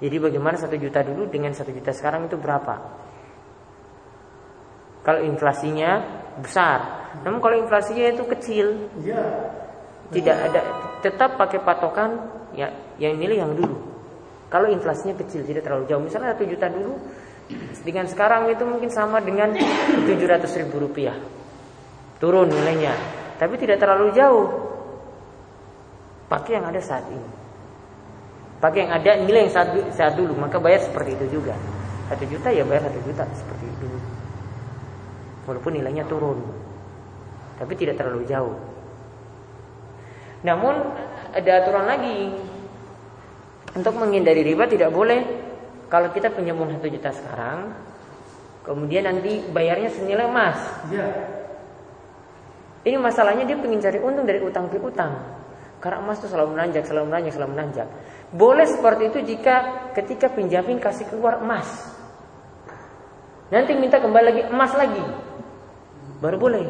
Jadi 0.00 0.16
bagaimana 0.16 0.56
satu 0.56 0.74
juta 0.80 1.04
dulu 1.04 1.28
dengan 1.28 1.52
satu 1.52 1.70
juta 1.70 1.92
sekarang 1.92 2.26
itu 2.26 2.40
berapa? 2.40 2.74
Kalau 5.04 5.20
inflasinya 5.24 6.00
besar, 6.40 7.12
namun 7.24 7.40
kalau 7.40 7.56
inflasinya 7.56 8.12
itu 8.12 8.24
kecil, 8.28 8.66
iya 9.00 9.24
tidak 10.10 10.36
ada 10.50 10.60
tetap 11.00 11.38
pakai 11.38 11.62
patokan 11.62 12.10
ya 12.52 12.68
yang 13.00 13.16
nilai 13.16 13.40
yang 13.40 13.52
dulu. 13.56 13.76
Kalau 14.50 14.66
inflasinya 14.66 15.14
kecil 15.14 15.46
tidak 15.46 15.64
terlalu 15.64 15.86
jauh, 15.86 16.02
misalnya 16.02 16.34
satu 16.34 16.44
juta 16.44 16.66
dulu 16.68 16.98
dengan 17.86 18.04
sekarang 18.10 18.50
itu 18.50 18.64
mungkin 18.66 18.90
sama 18.90 19.22
dengan 19.22 19.54
700 19.54 20.60
ribu 20.64 20.82
rupiah 20.82 21.16
turun 22.20 22.52
nilainya, 22.52 22.92
tapi 23.40 23.56
tidak 23.56 23.80
terlalu 23.80 24.12
jauh. 24.12 24.46
Pakai 26.28 26.60
yang 26.60 26.68
ada 26.68 26.78
saat 26.78 27.02
ini, 27.10 27.26
pakai 28.62 28.86
yang 28.86 28.92
ada 28.94 29.10
nilai 29.18 29.48
yang 29.48 29.52
saat, 29.56 29.74
saat 29.90 30.14
dulu, 30.14 30.36
maka 30.38 30.62
bayar 30.62 30.84
seperti 30.84 31.18
itu 31.18 31.40
juga. 31.40 31.56
Satu 32.06 32.22
juta 32.28 32.54
ya 32.54 32.62
bayar 32.62 32.86
satu 32.86 33.00
juta 33.02 33.24
seperti 33.34 33.66
itu, 33.66 33.88
walaupun 35.48 35.72
nilainya 35.74 36.06
turun, 36.06 36.38
tapi 37.58 37.72
tidak 37.74 37.98
terlalu 37.98 38.22
jauh. 38.30 38.54
Namun 40.46 40.74
ada 41.34 41.50
aturan 41.64 41.86
lagi 41.88 42.30
untuk 43.74 43.94
menghindari 43.98 44.46
riba 44.46 44.70
tidak 44.70 44.90
boleh 44.94 45.22
kalau 45.90 46.14
kita 46.14 46.30
pinjam 46.30 46.58
uang 46.58 46.78
satu 46.78 46.86
juta 46.86 47.10
sekarang, 47.10 47.74
kemudian 48.62 49.02
nanti 49.08 49.42
bayarnya 49.50 49.90
senilai 49.90 50.30
emas. 50.30 50.58
iya 50.94 51.39
Ini 52.80 52.96
masalahnya 52.96 53.44
dia 53.44 53.60
pengen 53.60 53.80
cari 53.80 54.00
untung 54.00 54.24
dari 54.24 54.40
utang 54.40 54.72
piutang. 54.72 55.12
Karena 55.80 56.04
emas 56.04 56.20
itu 56.20 56.28
selalu 56.28 56.56
menanjak, 56.56 56.84
selalu 56.84 57.06
menanjak, 57.08 57.32
selalu 57.36 57.50
menanjak. 57.56 57.88
Boleh 58.32 58.68
seperti 58.68 59.02
itu 59.08 59.18
jika 59.36 59.88
ketika 59.96 60.28
pinjamin 60.28 60.76
kasih 60.76 61.08
keluar 61.08 61.40
emas. 61.40 61.68
Nanti 63.48 63.72
minta 63.74 63.96
kembali 63.96 64.24
lagi 64.24 64.42
emas 64.48 64.72
lagi. 64.76 65.04
Baru 66.20 66.36
boleh. 66.36 66.64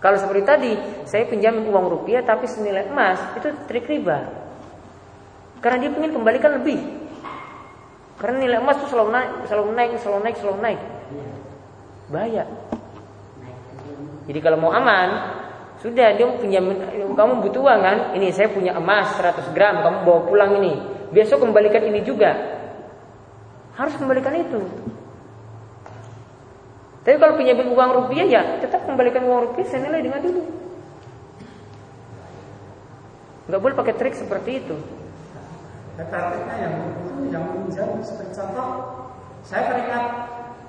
Kalau 0.00 0.16
seperti 0.16 0.42
tadi, 0.46 0.72
saya 1.04 1.28
pinjam 1.28 1.60
uang 1.60 1.86
rupiah 1.92 2.24
tapi 2.24 2.48
senilai 2.48 2.88
emas, 2.88 3.20
itu 3.36 3.52
trik 3.68 3.84
riba. 3.84 4.32
Karena 5.60 5.76
dia 5.76 5.92
ingin 5.92 6.16
kembalikan 6.16 6.56
lebih. 6.56 6.80
Karena 8.16 8.40
nilai 8.40 8.64
emas 8.64 8.80
itu 8.80 8.88
selalu 8.88 9.10
naik, 9.12 9.30
selalu 9.44 9.70
naik, 9.76 9.90
selalu 10.00 10.20
naik, 10.24 10.36
selalu 10.40 10.58
naik. 10.64 10.80
Bahaya. 12.08 12.44
Jadi 14.30 14.38
kalau 14.46 14.62
mau 14.62 14.70
aman, 14.70 15.10
sudah 15.82 16.14
dia 16.14 16.22
pinjam 16.38 16.70
kamu 17.18 17.42
butuh 17.42 17.66
uang 17.66 17.80
kan? 17.82 17.98
Ini 18.14 18.30
saya 18.30 18.46
punya 18.46 18.78
emas 18.78 19.18
100 19.18 19.50
gram, 19.50 19.82
kamu 19.82 20.06
bawa 20.06 20.20
pulang 20.30 20.54
ini. 20.62 20.78
Besok 21.10 21.42
kembalikan 21.42 21.82
ini 21.82 22.06
juga. 22.06 22.62
harus 23.74 23.96
kembalikan 23.96 24.36
itu. 24.36 24.60
Tapi 27.00 27.16
kalau 27.16 27.32
pinjamin 27.40 27.72
uang 27.72 27.90
rupiah 27.96 28.28
ya 28.28 28.42
tetap 28.60 28.84
kembalikan 28.84 29.24
uang 29.24 29.50
rupiah 29.50 29.66
senilai 29.72 30.04
dengan 30.04 30.20
dulu. 30.20 30.42
Nggak 33.48 33.60
boleh 33.64 33.76
pakai 33.80 33.94
trik 33.96 34.14
seperti 34.14 34.60
itu. 34.60 34.76
Yang 35.96 36.06
itu 36.12 37.24
yang 37.32 37.44
meminjam 37.56 37.88
seperti 38.04 38.36
contoh, 38.36 38.68
saya 39.48 39.64
teringat 39.72 40.04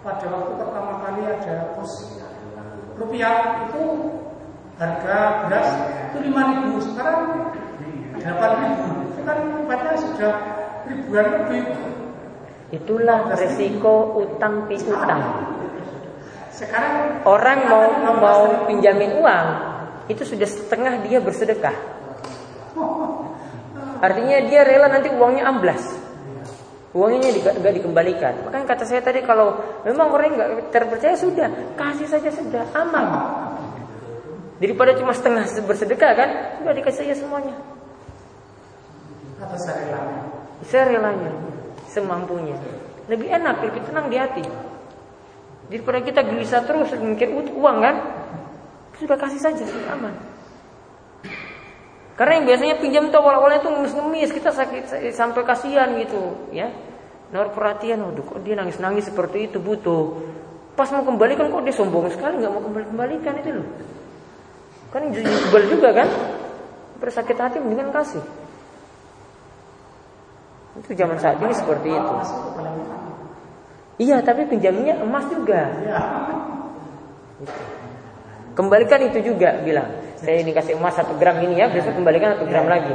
pada 0.01 0.25
waktu 0.31 0.53
pertama 0.55 0.93
kali 1.03 1.21
ada 1.27 1.75
pos 1.75 2.20
rupiah 3.01 3.65
itu 3.69 3.83
harga 4.77 5.17
beras 5.45 5.69
itu 6.13 6.17
lima 6.29 6.41
ribu 6.53 6.77
sekarang 6.81 7.19
delapan 8.17 8.51
ribu 8.61 8.85
itu 9.09 9.21
kan 9.25 9.37
tempatnya 9.41 9.93
sudah 9.97 10.33
ribuan 10.85 11.27
lebih 11.41 11.63
Itulah 12.71 13.35
resiko 13.35 14.15
utang 14.15 14.63
piutang. 14.71 15.21
sekarang 16.55 17.19
Orang 17.27 17.67
mau 17.67 18.15
mau 18.15 18.41
pinjamin 18.63 19.19
uang 19.19 19.47
itu 20.07 20.23
sudah 20.23 20.47
setengah 20.47 21.03
dia 21.03 21.19
bersedekah. 21.19 21.75
Artinya 23.99 24.37
dia 24.47 24.63
rela 24.63 24.87
nanti 24.87 25.11
uangnya 25.11 25.51
amblas. 25.51 25.83
Uangnya 26.91 27.31
nggak 27.31 27.73
dikembalikan. 27.79 28.51
Makanya 28.51 28.67
kata 28.67 28.83
saya 28.83 28.99
tadi 28.99 29.23
kalau 29.23 29.55
memang 29.87 30.11
orang 30.11 30.35
nggak 30.35 30.49
terpercaya 30.75 31.15
sudah 31.15 31.47
kasih 31.79 32.07
saja 32.07 32.27
sudah 32.27 32.67
aman. 32.75 33.07
Daripada 34.59 34.93
cuma 34.99 35.15
setengah 35.15 35.47
bersedekah 35.65 36.11
kan, 36.13 36.29
sudah 36.61 36.73
dikasih 36.75 36.99
saja 37.07 37.15
semuanya. 37.17 37.55
atau 39.41 39.57
saya 40.61 40.85
relanya 40.85 41.33
semampunya. 41.89 42.53
Lebih 43.09 43.25
enak, 43.25 43.65
lebih 43.65 43.81
tenang 43.89 44.07
di 44.13 44.17
hati. 44.21 44.45
Daripada 45.65 45.99
kita 46.05 46.21
gelisah 46.21 46.61
terus 46.67 46.93
mikir 46.93 47.33
uang 47.33 47.77
kan, 47.81 47.95
sudah 49.01 49.17
kasih 49.17 49.41
saja, 49.41 49.63
sudah 49.65 49.97
aman. 49.97 50.13
Karena 52.21 52.37
yang 52.37 52.45
biasanya 52.53 52.75
pinjam 52.77 53.09
itu 53.09 53.17
awal-awalnya 53.17 53.65
tuh 53.65 53.73
ngemis-ngemis, 53.73 54.29
kita 54.29 54.53
sakit 54.53 55.09
sampai 55.09 55.41
kasihan 55.41 55.89
gitu, 55.97 56.53
ya. 56.53 56.69
Naruh 57.33 57.49
perhatian, 57.49 57.97
waduh 57.97 58.21
kok 58.21 58.45
dia 58.45 58.53
nangis-nangis 58.53 59.09
seperti 59.09 59.49
itu 59.49 59.57
butuh. 59.57 60.21
Pas 60.77 60.85
mau 60.93 61.01
kembalikan 61.01 61.49
kok 61.49 61.65
dia 61.65 61.73
sombong 61.73 62.13
sekali 62.13 62.37
nggak 62.37 62.53
mau 62.53 62.61
kembali 62.61 62.85
kembalikan 62.93 63.33
itu 63.41 63.49
loh. 63.57 63.67
Kan 64.93 65.09
jebel 65.09 65.63
juga 65.65 65.89
kan. 65.97 66.07
Bersakit 67.01 67.41
hati 67.41 67.57
mendingan 67.57 67.89
kasih. 67.89 68.21
Itu 70.77 70.93
zaman 70.93 71.17
saat 71.17 71.41
ini 71.41 71.57
seperti 71.57 71.89
itu. 71.89 72.15
Iya, 73.97 74.21
tapi 74.21 74.45
pinjamnya 74.45 74.93
emas 75.01 75.25
juga. 75.25 75.73
ya 75.89 75.99
Kembalikan 78.53 79.09
itu 79.09 79.33
juga 79.33 79.57
bilang. 79.65 80.00
Saya 80.21 80.37
ini 80.45 80.53
kasih 80.53 80.77
emas 80.77 80.93
satu 80.93 81.17
gram 81.17 81.41
ini 81.41 81.57
ya, 81.57 81.65
besok 81.73 81.97
kembalikan 81.97 82.37
satu 82.37 82.45
gram 82.45 82.69
lagi. 82.69 82.93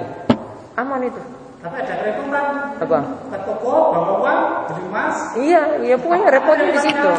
Aman 0.78 1.02
itu. 1.02 1.18
tapi 1.56 1.82
ada 1.82 1.98
kerepotan 1.98 2.46
Apa? 2.78 2.98
ke 3.32 3.38
toko 3.42 3.90
bawa 3.90 4.12
uang 4.22 4.40
beli 4.70 4.82
emas 4.86 5.16
Iya, 5.34 5.62
iya 5.82 5.96
pokoknya 5.98 6.28
repotnya 6.30 6.68
di 6.70 6.80
situ. 6.84 7.10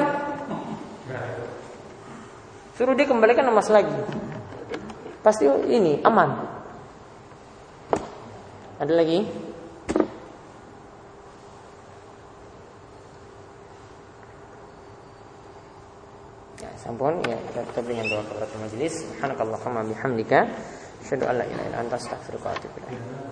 Suruh 2.79 2.95
dia 2.95 3.09
kembalikan 3.09 3.49
emas 3.51 3.67
lagi. 3.67 3.91
Pasti 5.19 5.49
ini 5.67 5.99
aman. 6.05 6.47
Ada 8.79 8.93
lagi? 8.93 9.25
Sampun 16.87 17.19
ya 17.27 17.35
kita 17.35 17.67
tutup 17.67 17.91
dengan 17.91 18.07
doa 18.07 18.23
kepada 18.23 18.47
majelis. 18.63 18.95
Subhanakallahumma 19.03 19.83
bihamdika 19.91 20.39
asyhadu 21.03 21.27
an 21.27 21.43
la 21.43 21.45
ilaha 21.51 21.67
illa 21.67 21.77
anta 21.83 21.99
astaghfiruka 21.99 22.47
wa 22.47 22.55
atubu 22.55 22.79
ilaik. 22.79 23.26